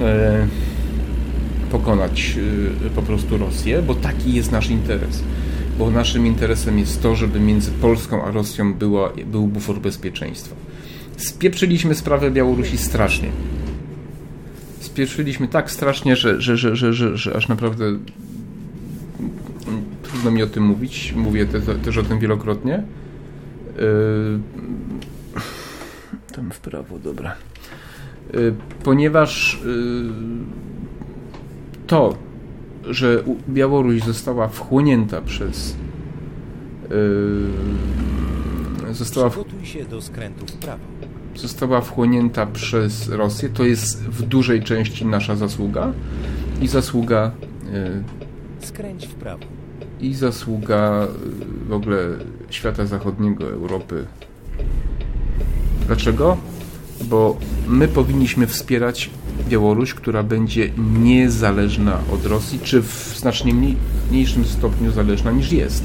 [0.00, 0.46] e,
[1.70, 2.38] pokonać
[2.86, 5.22] e, po prostu Rosję, bo taki jest nasz interes.
[5.78, 10.56] Bo naszym interesem jest to, żeby między Polską a Rosją była, był bufor bezpieczeństwa.
[11.16, 13.28] Spieprzyliśmy sprawę Białorusi strasznie.
[14.80, 17.84] Spieprzyliśmy tak strasznie, że, że, że, że, że, że aż naprawdę
[20.02, 21.14] trudno mi o tym mówić.
[21.16, 22.82] Mówię te, te, też o tym wielokrotnie.
[23.76, 24.40] Yy,
[26.32, 27.34] tam w prawo, dobra.
[28.32, 28.54] Yy,
[28.84, 30.12] ponieważ yy,
[31.86, 32.14] to,
[32.84, 35.76] że Białoruś została wchłonięta przez
[38.90, 39.44] została w.
[41.36, 43.48] Została wchłonięta przez Rosję.
[43.48, 45.92] To jest w dużej części nasza zasługa
[46.60, 47.30] i zasługa.
[48.60, 49.44] Skręć w prawo
[50.00, 51.98] i zasługa y, w ogóle
[52.54, 54.06] świata zachodniego, Europy.
[55.86, 56.36] Dlaczego?
[57.04, 57.36] Bo
[57.68, 59.10] my powinniśmy wspierać
[59.48, 60.70] Białoruś, która będzie
[61.02, 63.54] niezależna od Rosji, czy w znacznie
[64.10, 65.84] mniejszym stopniu zależna niż jest.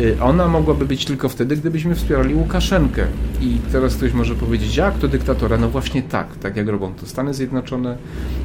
[0.00, 3.06] Y, ona mogłaby być tylko wtedy, gdybyśmy wspierali Łukaszenkę.
[3.40, 5.56] I teraz ktoś może powiedzieć, jak to dyktatora?
[5.56, 7.96] No właśnie tak, tak jak robią to Stany Zjednoczone,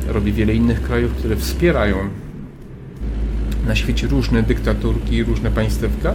[0.08, 1.96] robi wiele innych krajów, które wspierają
[3.68, 6.14] na świecie różne dyktaturki, różne państewka,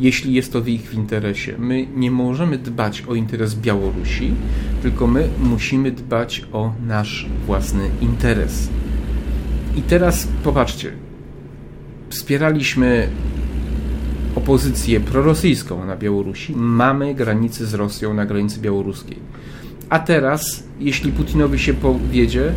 [0.00, 1.54] jeśli jest to w ich interesie.
[1.58, 4.34] My nie możemy dbać o interes Białorusi,
[4.82, 8.68] tylko my musimy dbać o nasz własny interes.
[9.76, 10.92] I teraz popatrzcie,
[12.08, 13.08] wspieraliśmy
[14.34, 19.16] opozycję prorosyjską na Białorusi, mamy granicę z Rosją na granicy białoruskiej.
[19.88, 22.52] A teraz, jeśli Putinowi się powiedzie,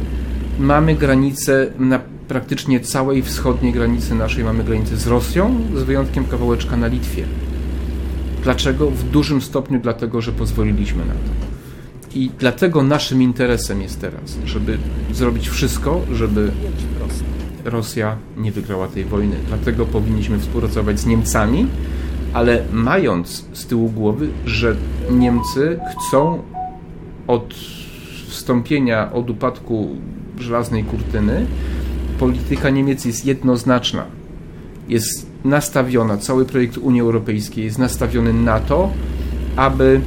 [0.59, 6.77] mamy granicę na praktycznie całej wschodniej granicy naszej mamy granicę z Rosją, z wyjątkiem kawałeczka
[6.77, 7.23] na Litwie.
[8.43, 8.91] Dlaczego?
[8.91, 11.45] W dużym stopniu dlatego, że pozwoliliśmy na to.
[12.15, 14.77] I dlatego naszym interesem jest teraz, żeby
[15.11, 16.51] zrobić wszystko, żeby
[17.65, 19.35] Rosja nie wygrała tej wojny.
[19.47, 21.67] Dlatego powinniśmy współpracować z Niemcami,
[22.33, 24.75] ale mając z tyłu głowy, że
[25.11, 26.41] Niemcy chcą
[27.27, 27.53] od
[28.27, 29.95] wstąpienia, od upadku
[30.39, 31.45] żelaznej kurtyny,
[32.19, 34.05] polityka Niemiec jest jednoznaczna.
[34.89, 38.91] Jest nastawiona, cały projekt Unii Europejskiej jest nastawiony na to,
[39.55, 40.01] aby,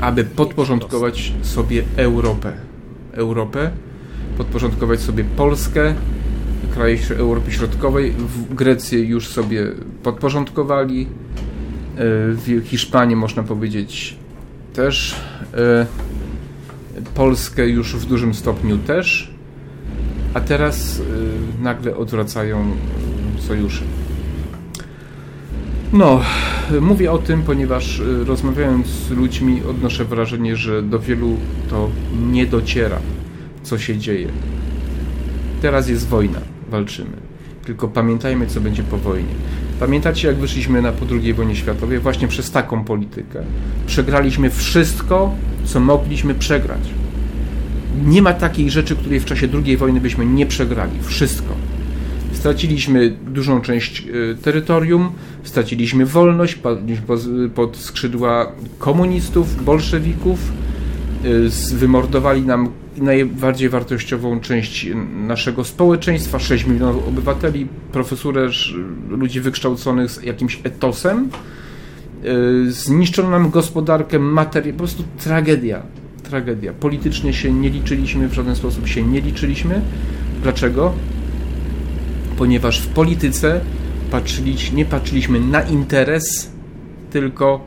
[0.00, 2.52] aby podporządkować sobie Europę.
[3.12, 3.70] Europę,
[4.38, 5.94] podporządkować sobie Polskę,
[6.74, 8.12] kraje Europy Środkowej.
[8.12, 9.66] W Grecji już sobie
[10.02, 11.02] podporządkowali.
[11.02, 11.06] E,
[12.32, 14.16] w Hiszpanii można powiedzieć
[14.74, 15.16] też.
[15.54, 15.86] E,
[17.14, 19.29] Polskę już w dużym stopniu też
[20.34, 21.02] a teraz y,
[21.62, 22.72] nagle odwracają
[23.38, 23.84] y, sojusze.
[25.92, 26.20] No,
[26.80, 31.36] mówię o tym, ponieważ y, rozmawiając z ludźmi odnoszę wrażenie, że do wielu
[31.70, 31.88] to
[32.30, 32.98] nie dociera,
[33.62, 34.28] co się dzieje.
[35.62, 36.40] Teraz jest wojna,
[36.70, 37.16] walczymy.
[37.64, 39.34] Tylko pamiętajmy, co będzie po wojnie.
[39.80, 41.98] Pamiętacie, jak wyszliśmy na po II wojnie światowej?
[41.98, 43.42] Właśnie przez taką politykę.
[43.86, 46.80] Przegraliśmy wszystko, co mogliśmy przegrać
[48.06, 50.92] nie ma takiej rzeczy, której w czasie II wojny byśmy nie przegrali.
[51.02, 51.54] Wszystko.
[52.32, 56.58] Straciliśmy dużą część e, terytorium, straciliśmy wolność
[57.54, 60.38] pod skrzydła komunistów, bolszewików,
[61.24, 64.88] y, wymordowali nam najbardziej wartościową część
[65.26, 68.48] naszego społeczeństwa, 6 milionów obywateli, profesurę
[69.08, 71.28] ludzi wykształconych z jakimś etosem,
[72.68, 75.82] y, zniszczono nam gospodarkę, materię, po prostu tragedia,
[76.30, 76.72] tragedia.
[76.72, 79.80] Politycznie się nie liczyliśmy, w żaden sposób się nie liczyliśmy.
[80.42, 80.92] Dlaczego?
[82.38, 83.60] Ponieważ w polityce
[84.10, 86.50] patrzyliśmy, nie patrzyliśmy na interes,
[87.10, 87.66] tylko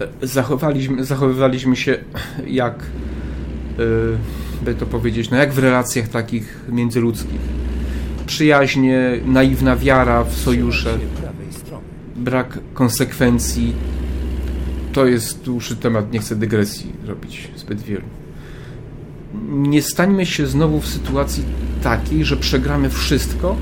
[0.00, 1.98] e, zachowaliśmy, zachowywaliśmy się
[2.62, 2.84] jak,
[3.78, 3.84] yy,
[4.64, 7.40] by to powiedzieć, no jak w relacjach takich międzyludzkich.
[8.26, 10.98] Przyjaźnie, naiwna wiara w sojusze,
[12.16, 13.74] brak konsekwencji.
[14.98, 18.04] To jest dłuższy temat, nie chcę dygresji robić zbyt wielu.
[19.48, 21.44] Nie stańmy się znowu w sytuacji
[21.82, 23.56] takiej, że przegramy wszystko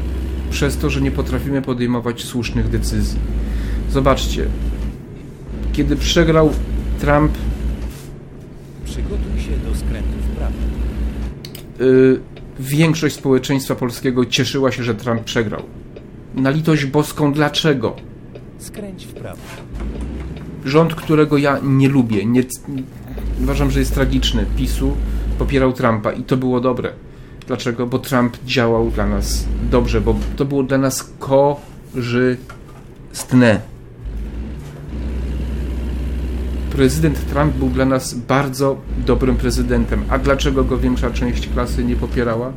[0.50, 3.18] przez to, że nie potrafimy podejmować słusznych decyzji.
[3.90, 4.46] Zobaczcie,
[5.72, 6.50] kiedy przegrał
[7.00, 7.32] Trump.
[8.84, 10.54] Przygotuj się do skrętu w prawo.
[11.78, 12.20] Yy,
[12.60, 15.62] większość społeczeństwa polskiego cieszyła się, że Trump przegrał.
[16.34, 17.96] Na litość boską, dlaczego?
[18.58, 19.42] Skręć w prawo.
[20.66, 22.42] Rząd, którego ja nie lubię, nie,
[23.42, 24.92] uważam, że jest tragiczny, PiSu,
[25.38, 26.92] popierał Trumpa i to było dobre.
[27.46, 27.86] Dlaczego?
[27.86, 32.40] Bo Trump działał dla nas dobrze, bo to było dla nas korzystne.
[36.70, 38.76] Prezydent Trump był dla nas bardzo
[39.06, 40.02] dobrym prezydentem.
[40.08, 42.52] A dlaczego go większa część klasy nie popierała?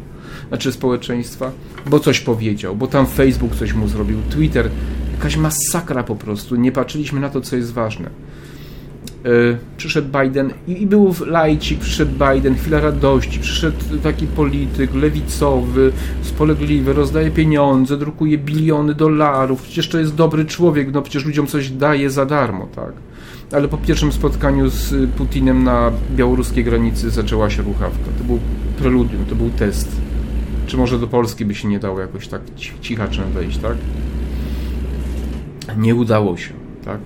[0.48, 1.52] Znaczy społeczeństwa?
[1.86, 4.70] Bo coś powiedział, bo tam Facebook coś mu zrobił, Twitter,
[5.20, 6.56] jakaś masakra po prostu.
[6.56, 8.10] Nie patrzyliśmy na to, co jest ważne.
[9.26, 9.30] E,
[9.78, 16.94] przyszedł Biden i, i był lajcik, przyszedł Biden, chwila radości, przyszedł taki polityk lewicowy, spolegliwy,
[16.94, 22.10] rozdaje pieniądze, drukuje biliony dolarów, przecież to jest dobry człowiek, no przecież ludziom coś daje
[22.10, 22.94] za darmo, tak?
[23.52, 28.06] Ale po pierwszym spotkaniu z Putinem na białoruskiej granicy zaczęła się ruchawka.
[28.18, 28.40] To był
[28.78, 29.92] preludium, to był test.
[30.68, 32.42] Czy może do Polski by się nie dało jakoś tak
[32.82, 33.76] cichaczem wejść, tak?
[35.78, 36.54] Nie udało się,
[36.86, 37.00] tak?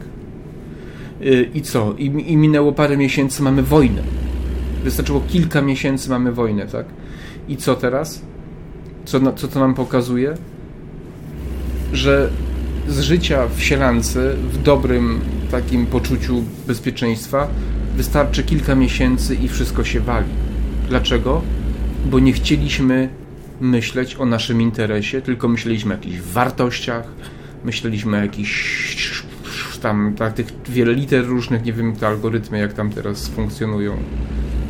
[1.21, 1.93] Y, I co?
[1.97, 4.01] I, I minęło parę miesięcy, mamy wojnę.
[4.83, 6.85] Wystarczyło kilka miesięcy, mamy wojnę, tak?
[7.49, 8.21] I co teraz?
[9.05, 10.37] Co, co to nam pokazuje?
[11.93, 12.29] Że
[12.87, 15.21] z życia w sielance, w dobrym
[15.51, 17.47] takim poczuciu bezpieczeństwa,
[17.95, 20.27] wystarczy kilka miesięcy i wszystko się wali.
[20.89, 21.41] Dlaczego?
[22.05, 23.09] Bo nie chcieliśmy
[23.61, 27.07] myśleć o naszym interesie, tylko myśleliśmy o jakichś wartościach,
[27.65, 29.23] myśleliśmy o jakichś
[29.83, 33.93] tam tak, tych wiele liter różnych, nie wiem te algorytmy jak tam teraz funkcjonują,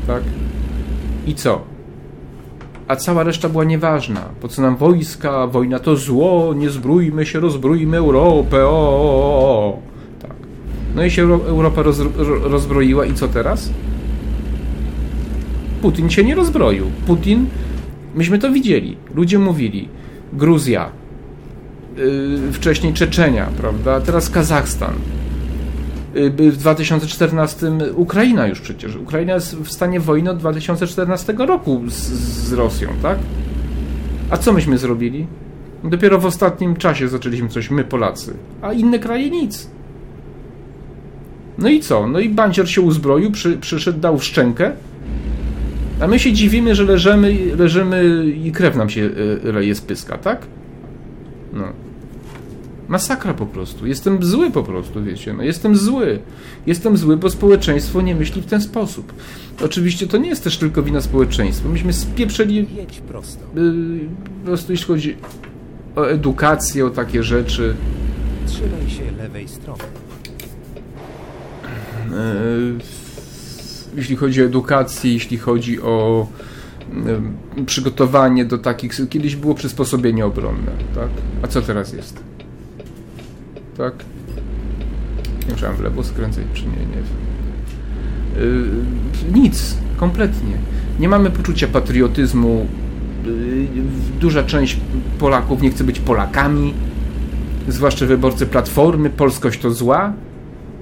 [0.08, 0.24] tak?
[1.28, 1.62] I co?
[2.88, 4.22] A cała reszta była nieważna.
[4.42, 9.80] Po co nam wojska, wojna to zło, nie zbrójmy się, rozbrójmy Europę, o, o, o.
[10.22, 10.34] Tak.
[10.96, 12.02] No i się Europa roz,
[12.44, 13.70] rozbroiła i co teraz?
[15.82, 16.86] Putin się nie rozbroił.
[17.08, 17.46] Putin,
[18.16, 18.98] myśmy to widzieli.
[19.16, 19.90] Ludzie mówili,
[20.34, 20.92] Gruzja,
[22.52, 24.02] wcześniej Czeczenia, prawda?
[24.02, 24.94] Teraz Kazachstan.
[26.16, 28.96] Y, w 2014 Ukraina już przecież.
[28.96, 31.94] Ukraina jest w stanie wojny od 2014 roku z,
[32.50, 33.18] z Rosją, tak?
[34.30, 35.28] A co myśmy zrobili?
[35.84, 39.70] Dopiero w ostatnim czasie zaczęliśmy coś my, Polacy, a inne kraje nic.
[41.58, 42.08] No i co?
[42.08, 44.72] No i bandzior się uzbroił, przy, przyszedł, dał szczękę,
[46.02, 49.02] a my się dziwimy, że leżymy, leżymy i krew nam się
[49.46, 50.42] y, leje z pyska, tak?
[51.54, 51.83] No.
[52.88, 53.88] Masakra po prostu.
[53.88, 55.34] Jestem zły po prostu, wiecie.
[55.34, 56.20] No, jestem zły.
[56.68, 59.14] Jestem zły, bo społeczeństwo nie myśli w ten sposób.
[59.66, 61.70] Oczywiście to nie jest też tylko wina społeczeństwa.
[61.70, 62.68] Myśmy spieprzeli...
[62.76, 63.46] Jedź prosto.
[63.56, 64.00] Yy,
[64.40, 65.18] po prostu jeśli chodzi
[65.96, 67.76] o edukację, o takie rzeczy.
[68.48, 69.84] Trzymaj się lewej strony.
[72.10, 72.76] Yy,
[73.96, 76.28] jeśli chodzi o edukację, jeśli chodzi o
[77.66, 79.10] przygotowanie do takich.
[79.10, 81.10] Kiedyś było przysposobienie obronne, tak?
[81.42, 82.33] A co teraz jest?
[83.78, 83.94] Tak?
[85.48, 87.04] Nie musiałem w lewo skręcać, czy nie, nie wiem.
[89.34, 90.58] Yy, nic, kompletnie.
[91.00, 92.68] Nie mamy poczucia patriotyzmu.
[93.26, 93.68] Yy,
[94.20, 94.80] duża część
[95.20, 96.74] Polaków nie chce być Polakami,
[97.68, 99.10] zwłaszcza wyborcy Platformy.
[99.10, 100.14] Polskość to zła.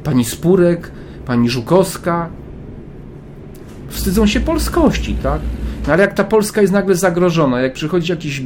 [0.03, 0.91] Pani Spurek,
[1.25, 2.29] pani Żukowska.
[3.89, 5.41] Wstydzą się polskości, tak?
[5.87, 8.43] No ale jak ta Polska jest nagle zagrożona, jak przychodzi jakiś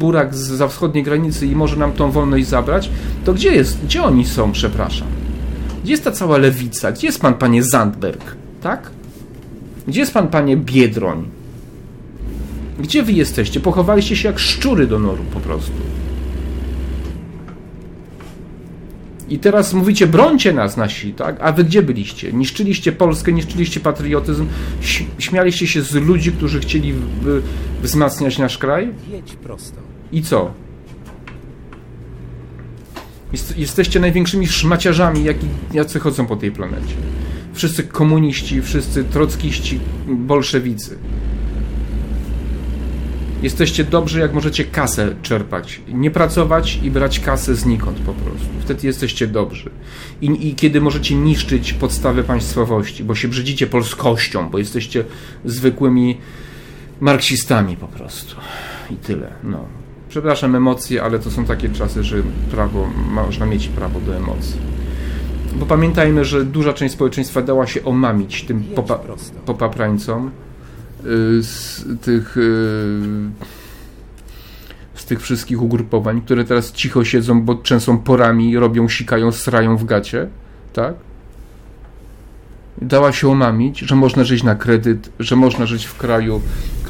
[0.00, 2.90] burak z za wschodniej granicy i może nam tą wolność zabrać,
[3.24, 5.08] to gdzie jest, gdzie oni są, przepraszam?
[5.84, 6.92] Gdzie jest ta cała lewica?
[6.92, 8.36] Gdzie jest pan, panie Zandberg?
[8.60, 8.90] Tak?
[9.88, 11.28] Gdzie jest pan, panie Biedroń?
[12.78, 13.60] Gdzie wy jesteście?
[13.60, 15.72] Pochowaliście się jak szczury do noru po prostu.
[19.28, 21.36] I teraz mówicie, brońcie nas nasi, tak?
[21.40, 22.32] A wy gdzie byliście?
[22.32, 24.46] Niszczyliście Polskę, niszczyliście patriotyzm,
[25.18, 26.94] śmialiście się z ludzi, którzy chcieli
[27.82, 28.92] wzmacniać nasz kraj?
[29.12, 29.89] Jedź prosto.
[30.12, 30.50] I co?
[33.32, 36.94] Jest, jesteście największymi szmaciarzami, jaki, jacy chodzą po tej planecie.
[37.52, 40.98] Wszyscy komuniści, wszyscy trockiści, bolszewicy.
[43.42, 45.80] Jesteście dobrzy, jak możecie kasę czerpać.
[45.88, 48.48] Nie pracować i brać kasę znikąd po prostu.
[48.60, 49.70] Wtedy jesteście dobrzy.
[50.22, 55.04] I, I, kiedy możecie niszczyć podstawy państwowości, bo się brzydzicie polskością, bo jesteście
[55.44, 56.18] zwykłymi
[57.00, 58.36] marksistami po prostu.
[58.90, 59.32] I tyle.
[59.44, 59.79] No.
[60.10, 62.16] Przepraszam emocje, ale to są takie czasy, że
[62.50, 64.56] prawo, można mieć prawo do emocji.
[65.52, 68.98] Bo pamiętajmy, że duża część społeczeństwa dała się omamić tym popa,
[69.46, 70.30] popaprańcom
[71.06, 72.40] y, z tych y,
[74.94, 79.84] z tych wszystkich ugrupowań, które teraz cicho siedzą, bo trzęsą porami, robią, sikają, srają w
[79.84, 80.28] gacie,
[80.72, 80.94] tak?
[82.82, 86.40] Dała się omamić, że można żyć na kredyt, że można żyć w kraju,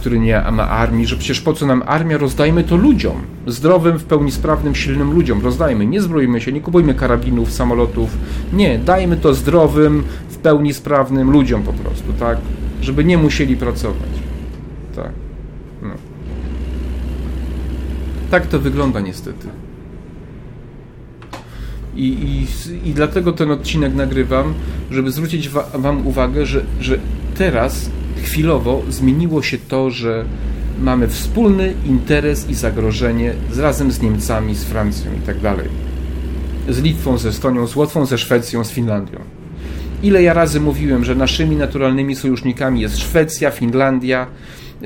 [0.01, 4.05] który nie ma armii, że przecież po co nam armia, rozdajmy to ludziom, zdrowym, w
[4.05, 8.11] pełni sprawnym, silnym ludziom, rozdajmy, nie zbrojmy się, nie kupujmy karabinów, samolotów,
[8.53, 12.39] nie, dajmy to zdrowym, w pełni sprawnym ludziom po prostu, tak,
[12.83, 14.11] żeby nie musieli pracować,
[14.97, 15.13] tak,
[15.83, 15.95] no.
[18.31, 19.49] Tak to wygląda niestety.
[21.97, 24.55] I, i, I dlatego ten odcinek nagrywam,
[24.91, 26.99] żeby zwrócić wa Wam uwagę, że, że
[27.39, 27.91] teraz
[28.23, 30.25] chwilowo zmieniło się to, że
[30.81, 35.69] mamy wspólny interes i zagrożenie z, razem z Niemcami, z Francją i tak dalej.
[36.69, 39.19] Z Litwą, ze Estonią, z Łotwą, ze Szwecją, z Finlandią.
[40.03, 44.27] Ile ja razy mówiłem, że naszymi naturalnymi sojusznikami jest Szwecja, Finlandia,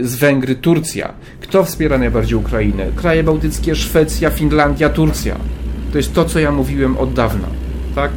[0.01, 1.13] z Węgry, Turcja.
[1.41, 2.87] Kto wspiera najbardziej Ukrainę?
[2.97, 5.37] Kraje bałtyckie, Szwecja, Finlandia, Turcja.
[5.93, 7.49] To jest to, co ja mówiłem od dawna,
[7.95, 8.11] tak?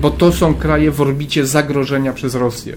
[0.00, 2.76] Bo to są kraje w orbicie zagrożenia przez Rosję.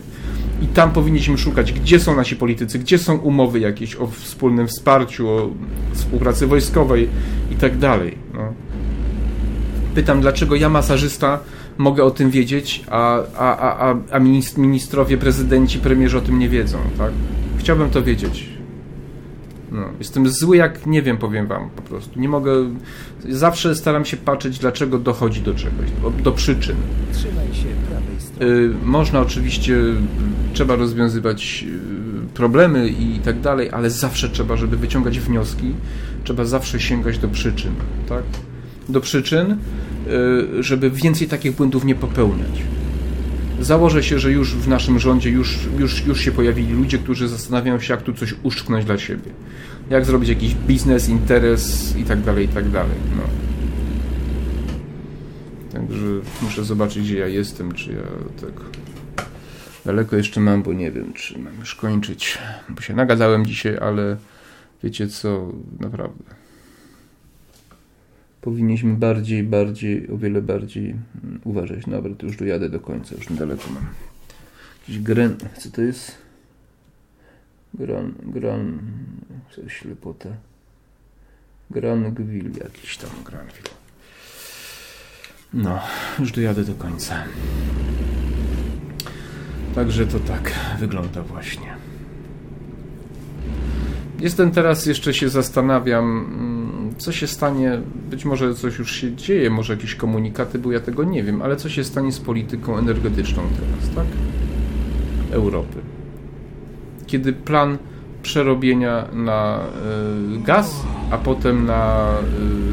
[0.61, 5.29] I tam powinniśmy szukać, gdzie są nasi politycy, gdzie są umowy jakieś o wspólnym wsparciu,
[5.29, 5.49] o
[5.93, 7.09] współpracy wojskowej
[7.51, 8.17] i tak dalej.
[8.33, 8.53] No.
[9.95, 11.39] Pytam, dlaczego ja, masażysta,
[11.77, 14.19] mogę o tym wiedzieć, a, a, a, a
[14.57, 17.11] ministrowie, prezydenci, premierzy o tym nie wiedzą, tak?
[17.57, 18.56] Chciałbym to wiedzieć.
[19.71, 22.19] No, jestem zły jak nie wiem, powiem wam po prostu.
[22.19, 22.51] Nie mogę.
[23.29, 26.75] Zawsze staram się patrzeć, dlaczego dochodzi do czegoś, do, do przyczyn.
[27.13, 28.51] Trzymaj się prawej strony.
[28.51, 29.77] Y, można oczywiście,
[30.53, 35.73] trzeba rozwiązywać y, problemy i tak dalej, ale zawsze trzeba, żeby wyciągać wnioski,
[36.23, 37.71] trzeba zawsze sięgać do przyczyn,
[38.09, 38.23] tak?
[38.89, 42.61] Do przyczyn, y, żeby więcej takich błędów nie popełniać.
[43.61, 47.79] Założę się, że już w naszym rządzie już, już, już się pojawili ludzie, którzy zastanawiają
[47.79, 49.31] się, jak tu coś uszczknąć dla siebie.
[49.89, 52.97] Jak zrobić jakiś biznes, interes i tak dalej, i tak dalej.
[53.17, 53.23] No.
[55.73, 56.05] Także
[56.41, 58.03] muszę zobaczyć, gdzie ja jestem, czy ja
[58.41, 58.53] tak
[59.85, 62.37] daleko jeszcze mam, bo nie wiem, czy mam już kończyć.
[62.69, 64.17] Bo się nagadałem dzisiaj, ale
[64.83, 66.46] wiecie co, naprawdę
[68.47, 71.85] powinniśmy bardziej, bardziej, o wiele bardziej mm, uważać.
[71.87, 73.85] Dobra, to już dojadę do końca, już niedaleko mam.
[74.79, 76.17] Jakiś gren, co to jest?
[77.73, 78.79] Gran, gran,
[79.55, 80.29] co ślepota.
[81.71, 83.69] Granville, jakiś tam Granville.
[85.53, 85.79] No,
[86.19, 87.23] już dojadę do końca.
[89.75, 91.75] Także to tak wygląda właśnie.
[94.19, 96.56] Jestem teraz, jeszcze się zastanawiam, mm,
[96.97, 101.03] co się stanie, być może coś już się dzieje, może jakieś komunikaty, bo ja tego
[101.03, 104.05] nie wiem, ale co się stanie z polityką energetyczną teraz, tak?
[105.31, 105.79] Europy.
[107.07, 107.77] Kiedy plan
[108.23, 109.59] przerobienia na
[110.35, 112.13] y, gaz, a potem na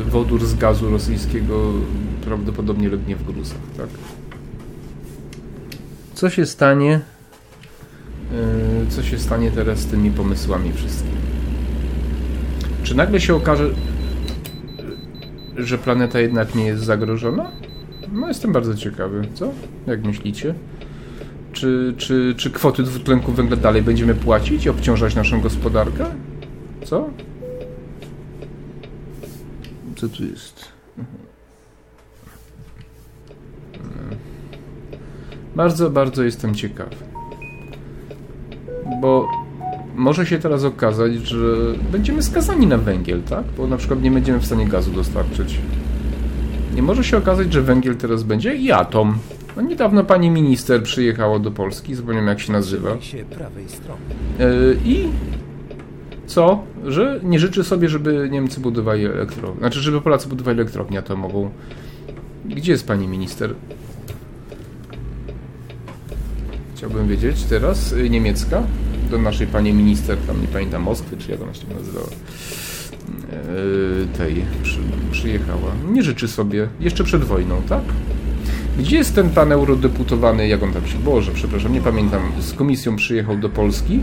[0.00, 1.72] y, wodór z gazu rosyjskiego
[2.24, 3.88] prawdopodobnie legnie w gruzach, tak?
[6.14, 7.00] Co się stanie?
[8.86, 11.14] Y, co się stanie teraz z tymi pomysłami wszystkimi?
[12.82, 13.70] Czy nagle się okaże,
[15.56, 17.50] że planeta jednak nie jest zagrożona?
[18.12, 19.52] No jestem bardzo ciekawy, co?
[19.86, 20.54] Jak myślicie?
[21.52, 26.06] Czy, czy, czy kwoty dwutlenku węgla dalej będziemy płacić i obciążać naszą gospodarkę?
[26.84, 27.10] Co?
[29.96, 30.64] Co tu jest?
[35.56, 36.88] Bardzo, bardzo jestem ciekaw.
[39.00, 39.28] Bo
[39.94, 41.56] może się teraz okazać, że
[41.92, 43.44] będziemy skazani na węgiel, tak?
[43.58, 45.58] Bo na przykład nie będziemy w stanie gazu dostarczyć.
[46.74, 49.18] Nie może się okazać, że węgiel teraz będzie i atom.
[49.56, 52.90] No niedawno pani minister przyjechała do Polski, zapomniałem jak się nazywa.
[54.38, 55.08] Yy, I
[56.26, 56.62] co?
[56.86, 59.58] Że nie życzy sobie, żeby Niemcy budowali elektrownię.
[59.58, 61.50] Znaczy, żeby Polacy budowali elektrownię atomową.
[62.44, 63.54] Gdzie jest pani minister?
[66.76, 67.92] Chciałbym wiedzieć teraz.
[67.92, 68.62] Y, niemiecka.
[69.10, 72.06] Do naszej pani minister, tam nie pamiętam, Moskwy, czy jak ona się nazywała.
[72.06, 74.78] Yy, tej przy,
[75.10, 75.72] przyjechała.
[75.92, 76.68] Nie życzy sobie.
[76.80, 77.82] Jeszcze przed wojną, tak?
[78.78, 80.98] Gdzie jest ten pan eurodeputowany, jak on tam się...
[80.98, 82.22] Boże, przepraszam, nie pamiętam.
[82.40, 84.00] Z komisją przyjechał do Polski,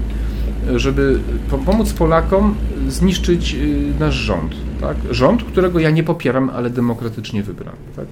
[0.76, 1.20] żeby
[1.66, 2.56] pomóc Polakom
[2.88, 4.56] zniszczyć y, nasz rząd.
[4.82, 4.98] Tak?
[5.10, 7.78] Rząd, którego ja nie popieram, ale demokratycznie wybrany.
[7.96, 8.06] Tak?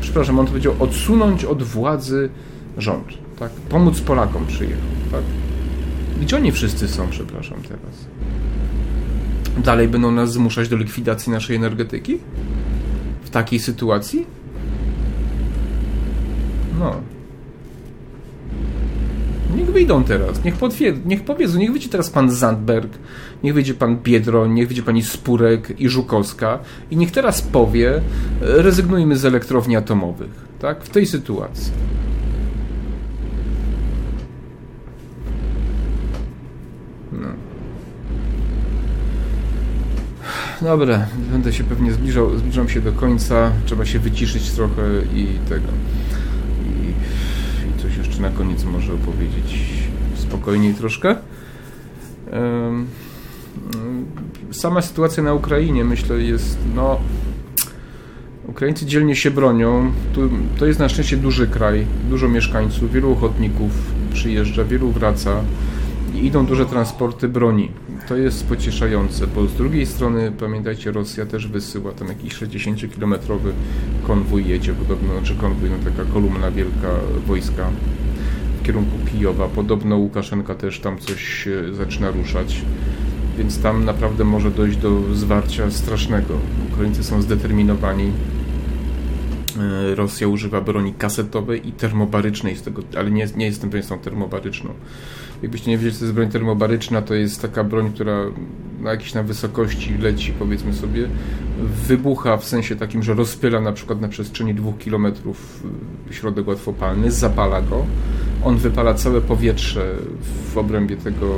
[0.00, 2.28] Przepraszam, on powiedział odsunąć od władzy
[2.78, 3.06] rząd.
[3.38, 3.50] Tak?
[3.50, 4.84] Pomóc Polakom przyjechał.
[5.12, 5.22] Tak?
[6.20, 7.94] Gdzie oni wszyscy są, przepraszam, teraz?
[9.64, 12.18] Dalej będą nas zmuszać do likwidacji naszej energetyki?
[13.24, 14.26] W takiej sytuacji?
[16.78, 16.94] No.
[19.56, 20.54] Niech wyjdą teraz, niech,
[21.04, 22.92] niech powiedzą, niech wyjdzie teraz pan Zandberg,
[23.42, 26.58] niech wyjdzie pan Biedroń, niech wyjdzie pani Spurek i Żukowska
[26.90, 28.00] i niech teraz powie, e,
[28.40, 31.72] rezygnujmy z elektrowni atomowych, tak, w tej sytuacji.
[40.62, 44.82] Dobra, będę się pewnie zbliżał, zbliżam się do końca, trzeba się wyciszyć trochę
[45.14, 45.68] i tego
[48.20, 49.64] na koniec może opowiedzieć
[50.14, 51.16] spokojniej troszkę.
[54.50, 57.00] Sama sytuacja na Ukrainie, myślę, jest no.
[58.46, 59.92] Ukraińcy dzielnie się bronią.
[60.12, 63.70] Tu, to jest na szczęście duży kraj, dużo mieszkańców, wielu ochotników
[64.12, 65.69] przyjeżdża, wielu wraca i
[66.14, 67.70] idą duże transporty broni.
[68.08, 73.50] To jest pocieszające, bo z drugiej strony, pamiętajcie, Rosja też wysyła tam jakiś 60-kilometrowy
[74.06, 76.88] konwój jedzie, podobno, znaczy konwój, no taka kolumna wielka
[77.26, 77.70] wojska
[78.60, 79.48] w kierunku Kijowa.
[79.48, 82.62] Podobno Łukaszenka też tam coś zaczyna ruszać,
[83.38, 86.34] więc tam naprawdę może dojść do zwarcia strasznego.
[86.72, 88.12] Ukraińcy są zdeterminowani.
[89.58, 93.98] E, Rosja używa broni kasetowej i termobarycznej, z tego, ale nie, nie jestem pewien, są
[93.98, 94.70] termobaryczną.
[95.42, 98.24] Jakbyście nie wiedzieli, co jest broń termobaryczna, to jest taka broń, która
[98.80, 101.08] na jakiejś na wysokości leci, powiedzmy sobie,
[101.86, 105.62] wybucha w sensie takim, że rozpyla na przykład na przestrzeni dwóch kilometrów
[106.10, 107.86] środek łatwopalny, zapala go,
[108.44, 109.94] on wypala całe powietrze
[110.52, 111.36] w obrębie tego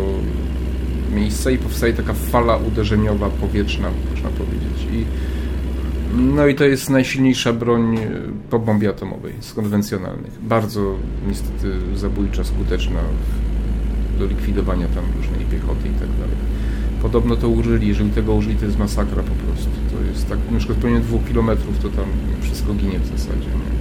[1.15, 4.87] miejsca i powstaje taka fala uderzeniowa powietrzna, można powiedzieć.
[4.93, 5.05] I,
[6.17, 7.99] no i to jest najsilniejsza broń
[8.51, 10.33] po bombie atomowej z konwencjonalnych.
[10.43, 10.97] Bardzo
[11.29, 13.01] niestety zabójcza, skuteczna
[14.19, 16.37] do likwidowania tam różnej piechoty i tak dalej.
[17.03, 19.71] Podobno to użyli, jeżeli tego użyli, to jest masakra po prostu.
[19.91, 22.05] To jest tak, na przykład pełnię dwóch kilometrów, to tam
[22.41, 23.47] wszystko ginie w zasadzie.
[23.47, 23.73] Nie?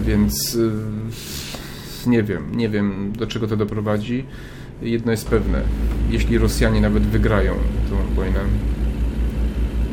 [0.00, 0.72] Więc y,
[2.06, 4.24] nie wiem, nie wiem do czego to doprowadzi.
[4.82, 5.62] Jedno jest pewne,
[6.10, 7.54] jeśli Rosjanie nawet wygrają
[7.90, 8.40] tą wojnę,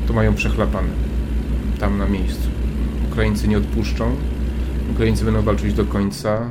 [0.07, 0.89] to mają przechlapane
[1.79, 2.47] tam na miejscu.
[3.11, 4.15] Ukraińcy nie odpuszczą,
[4.91, 6.49] Ukraińcy będą walczyć do końca,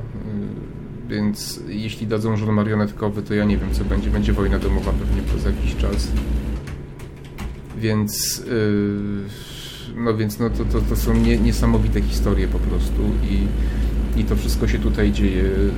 [1.10, 4.10] więc jeśli dadzą rząd marionetkowy, to ja nie wiem co będzie.
[4.10, 6.08] Będzie wojna domowa pewnie przez jakiś czas.
[7.78, 13.46] Więc yy, no więc no to, to, to są nie, niesamowite historie po prostu i
[14.16, 15.42] i to wszystko się tutaj dzieje.
[15.42, 15.70] Y,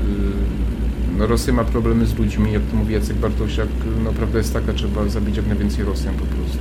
[1.19, 3.69] no, Rosja ma problemy z ludźmi, jak to mówi Jacek Bartosiak,
[4.05, 6.59] no prawda jest taka, trzeba zabić jak najwięcej Rosjan po prostu.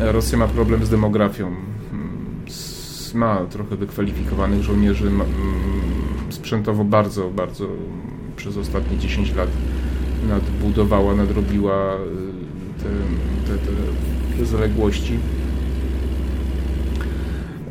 [0.00, 1.54] Rosja ma problem z demografią.
[3.14, 5.24] Ma trochę wykwalifikowanych żołnierzy, ma,
[6.34, 7.66] sprzętowo bardzo, bardzo
[8.36, 9.48] przez ostatnie 10 lat
[10.28, 11.98] nadbudowała, nadrobiła y,
[12.82, 15.18] te, te, te, zaległości.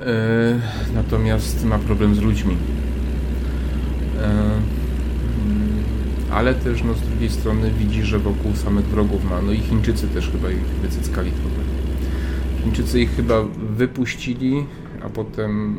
[0.02, 0.60] E,
[0.96, 2.56] natomiast ma problem z ludźmi.
[4.22, 4.52] E,
[6.32, 9.42] ale też no, z drugiej strony widzi, że wokół samych wrogów ma.
[9.42, 11.64] No i Chińczycy też chyba ich wycyckali trochę.
[12.64, 13.44] Chińczycy ich chyba
[13.78, 14.66] wypuścili,
[15.06, 15.78] a potem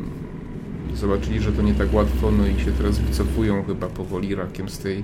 [0.95, 4.77] zobaczyli, że to nie tak łatwo, no i się teraz wycofują chyba powoli rakiem z
[4.77, 5.03] tej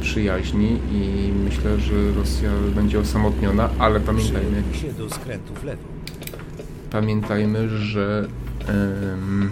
[0.00, 4.62] przyjaźni i myślę, że Rosja będzie osamotniona, ale pamiętajmy...
[4.72, 5.82] się do skrętu w lewo.
[6.90, 8.28] Pamiętajmy, że...
[8.68, 9.50] Um,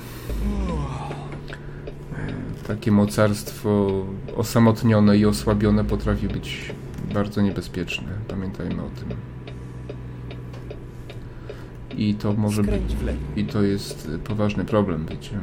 [2.67, 4.05] takie mocarstwo
[4.37, 6.75] osamotnione i osłabione potrafi być
[7.15, 8.09] bardzo niebezpieczne.
[8.29, 9.09] Pamiętajmy o tym.
[11.99, 12.83] I to może być.
[13.37, 15.39] I to jest poważny problem, wiecie.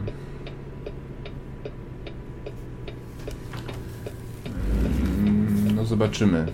[5.19, 6.45] Mm, no zobaczymy.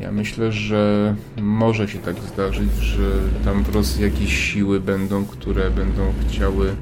[0.00, 3.10] Ja myślę, że może się tak zdarzyć, że
[3.44, 6.72] tam w Rosji jakieś siły będą, które będą chciały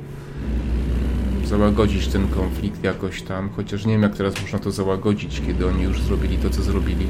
[1.45, 5.83] załagodzić ten konflikt jakoś tam, chociaż nie wiem jak teraz można to załagodzić, kiedy oni
[5.83, 7.07] już zrobili to, co zrobili.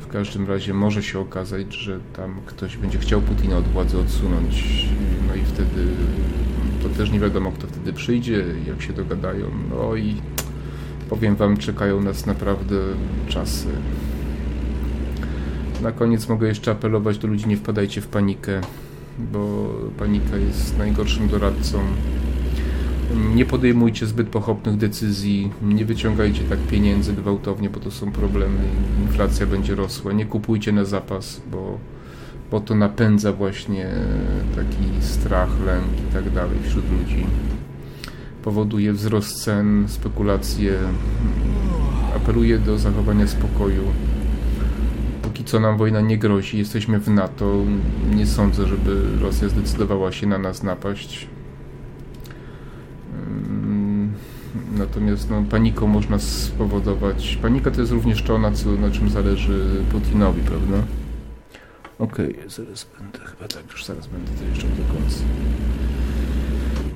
[0.00, 4.88] W każdym razie może się okazać, że tam ktoś będzie chciał Putina od władzy odsunąć.
[5.28, 5.86] No i wtedy
[6.82, 9.46] to też nie wiadomo, kto wtedy przyjdzie, jak się dogadają.
[9.70, 10.14] No i
[11.08, 12.76] powiem Wam, czekają nas naprawdę
[13.28, 13.68] czasy.
[15.82, 18.60] Na koniec mogę jeszcze apelować do ludzi, nie wpadajcie w panikę,
[19.32, 21.78] bo panika jest najgorszym doradcą.
[23.34, 28.58] Nie podejmujcie zbyt pochopnych decyzji, nie wyciągajcie tak pieniędzy gwałtownie, bo to są problemy,
[29.02, 30.12] inflacja będzie rosła.
[30.12, 31.78] Nie kupujcie na zapas, bo,
[32.50, 33.90] bo to napędza właśnie
[34.56, 37.26] taki strach, lęk i tak dalej wśród ludzi.
[38.46, 40.78] Powoduje wzrost cen, spekulacje.
[42.16, 43.82] Apeluję do zachowania spokoju
[45.36, 47.64] póki co nam wojna nie grozi, jesteśmy w NATO.
[48.14, 51.26] Nie sądzę, żeby Rosja zdecydowała się na nas napaść.
[54.78, 57.38] Natomiast no, paniką można spowodować.
[57.42, 60.76] Panika to jest również to, na, co, na czym zależy Putinowi, prawda?
[61.98, 65.18] Okej, okay, zaraz będę, chyba tak, już zaraz będę to jeszcze do końca.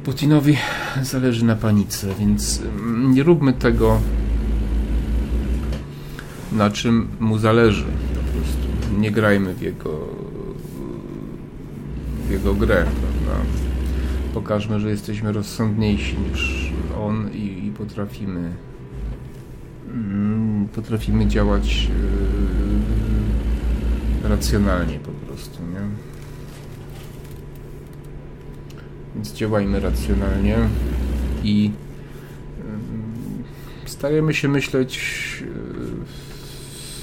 [0.05, 0.57] Putinowi
[1.03, 4.01] zależy na panice, więc mm, nie róbmy tego,
[6.53, 7.85] na czym mu zależy
[8.99, 10.09] nie grajmy w jego,
[12.27, 13.45] w jego grę, prawda?
[14.35, 18.53] Pokażmy, że jesteśmy rozsądniejsi niż on i, i potrafimy
[19.89, 21.89] mm, potrafimy działać
[24.23, 25.81] yy, racjonalnie po prostu, nie?
[29.21, 30.57] Więc działajmy racjonalnie
[31.45, 31.71] i
[33.87, 35.01] starajmy się myśleć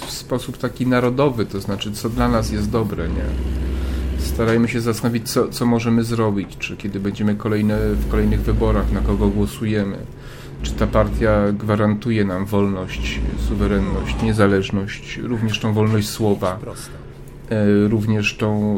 [0.02, 3.26] yy, sposób taki narodowy, to znaczy co dla nas jest dobre, nie?
[4.20, 9.02] Starajmy się zastanowić, co, co możemy zrobić, czy kiedy będziemy kolejne, w kolejnych wyborach, na
[9.02, 9.98] kogo głosujemy,
[10.62, 16.60] czy ta partia gwarantuje nam wolność, suwerenność, niezależność, również tą wolność słowa,
[17.50, 18.78] e, również tą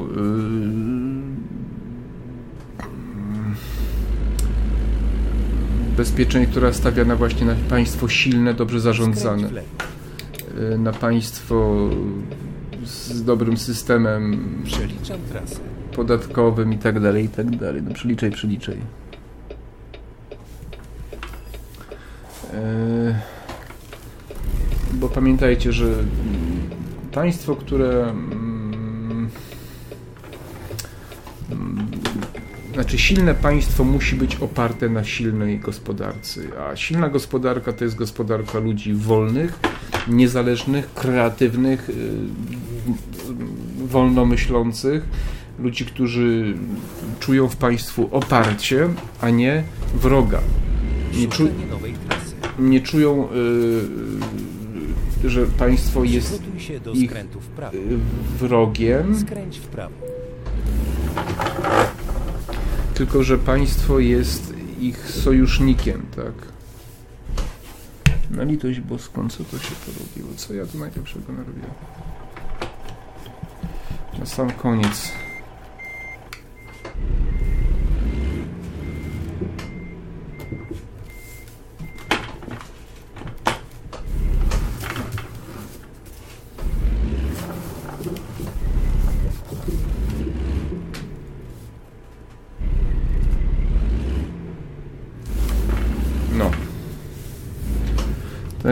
[6.00, 9.50] e, bezpieczeństwo, która stawia na właśnie na państwo silne, dobrze zarządzane.
[10.74, 11.89] Y, na państwo
[12.84, 14.45] z dobrym systemem
[15.95, 17.84] podatkowym i tak dalej, i tak dalej.
[17.84, 18.76] No przeliczaj, przeliczaj.
[18.76, 18.80] Y,
[24.93, 25.86] bo pamiętajcie, że
[27.12, 28.14] państwo, które
[32.80, 38.59] znaczy silne państwo musi być oparte na silnej gospodarce, a silna gospodarka to jest gospodarka
[38.59, 39.59] ludzi wolnych,
[40.07, 41.93] niezależnych, kreatywnych, y,
[43.88, 45.03] wolnomyślących,
[45.59, 46.53] ludzi, którzy
[47.19, 48.89] czują w państwu oparcie,
[49.21, 49.63] a nie
[49.95, 50.39] wroga.
[51.13, 51.49] Nie, czu,
[52.59, 53.27] nie czują,
[55.23, 56.43] y, że państwo jest
[56.93, 57.13] ich
[58.39, 59.19] wrogiem.
[59.19, 59.95] Skręć w prawo.
[63.00, 66.34] Tylko, że państwo jest ich sojusznikiem, tak?
[68.32, 70.36] Na litość boską, co to się porobiło?
[70.36, 71.72] Co ja tu najlepszego narobiłem?
[74.20, 75.12] Na sam koniec.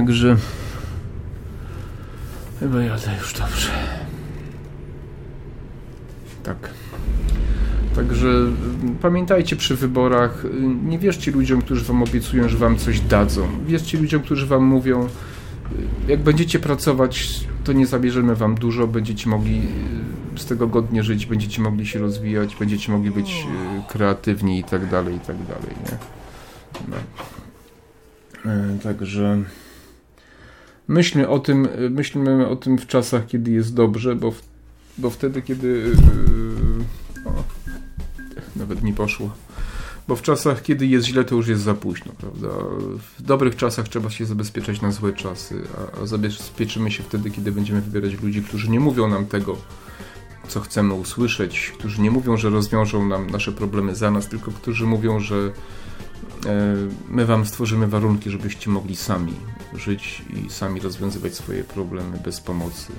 [0.07, 0.37] Także
[2.59, 3.71] chyba jadę już dobrze.
[6.43, 6.57] Tak.
[7.95, 8.27] Także
[9.01, 10.43] pamiętajcie przy wyborach,
[10.83, 13.47] nie wierzcie ludziom, którzy wam obiecują, że wam coś dadzą.
[13.65, 15.07] Wierzcie ludziom, którzy wam mówią,
[16.07, 19.61] jak będziecie pracować, to nie zabierzemy wam dużo, będziecie mogli
[20.35, 23.47] z tego godnie żyć, będziecie mogli się rozwijać, będziecie mogli być
[23.89, 25.97] kreatywni i tak dalej, i tak dalej, nie?
[26.87, 26.97] No.
[28.51, 29.43] E, także
[30.88, 34.41] myślmy o tym, myślmy o tym w czasach, kiedy jest dobrze, bo, w,
[34.97, 37.43] bo wtedy, kiedy yy, o,
[38.55, 39.31] nawet nie poszło.
[40.07, 42.47] Bo w czasach, kiedy jest źle, to już jest za późno, prawda?
[43.17, 47.51] W dobrych czasach trzeba się zabezpieczać na złe czasy, a, a zabezpieczymy się wtedy, kiedy
[47.51, 49.57] będziemy wybierać ludzi, którzy nie mówią nam tego,
[50.47, 54.85] co chcemy usłyszeć, którzy nie mówią, że rozwiążą nam nasze problemy za nas, tylko którzy
[54.85, 55.51] mówią, że
[57.09, 59.34] my Wam stworzymy warunki, żebyście mogli sami
[59.74, 62.91] żyć i sami rozwiązywać swoje problemy bez pomocy.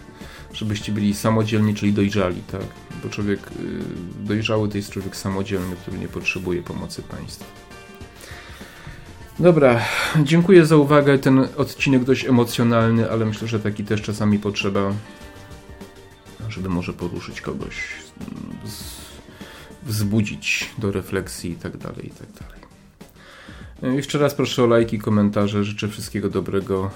[0.53, 2.67] Żebyście byli samodzielni, czyli dojrzali, tak?
[3.03, 7.45] Bo człowiek y, dojrzały to jest człowiek samodzielny, który nie potrzebuje pomocy państwa.
[9.39, 9.81] Dobra,
[10.23, 11.19] dziękuję za uwagę.
[11.19, 14.93] Ten odcinek dość emocjonalny, ale myślę, że taki też czasami potrzeba.
[16.49, 17.75] żeby może poruszyć kogoś,
[19.83, 22.68] wzbudzić do refleksji i tak dalej, i tak dalej.
[23.83, 26.91] Jeszcze raz proszę o lajki, komentarze, życzę wszystkiego dobrego.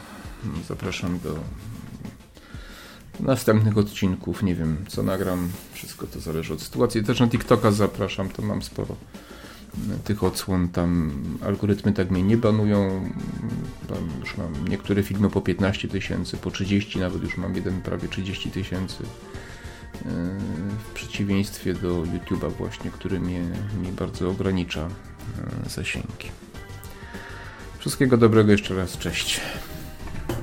[0.68, 1.34] Zapraszam do
[3.20, 4.42] następnych odcinków.
[4.42, 5.48] Nie wiem, co nagram.
[5.72, 7.04] Wszystko to zależy od sytuacji.
[7.04, 8.96] Też na TikToka zapraszam, to mam sporo
[10.04, 10.68] tych odsłon.
[10.68, 11.12] Tam
[11.44, 13.10] algorytmy tak mnie nie banują.
[13.88, 18.08] Tam już mam niektóre filmy po 15 tysięcy, po 30 nawet już mam jeden prawie
[18.08, 19.04] 30 tysięcy.
[20.78, 23.40] W przeciwieństwie do YouTube'a właśnie, który mnie,
[23.80, 24.88] mnie bardzo ogranicza
[25.66, 26.28] e, zasięgi.
[27.82, 29.40] Wszystkiego dobrego jeszcze raz, cześć.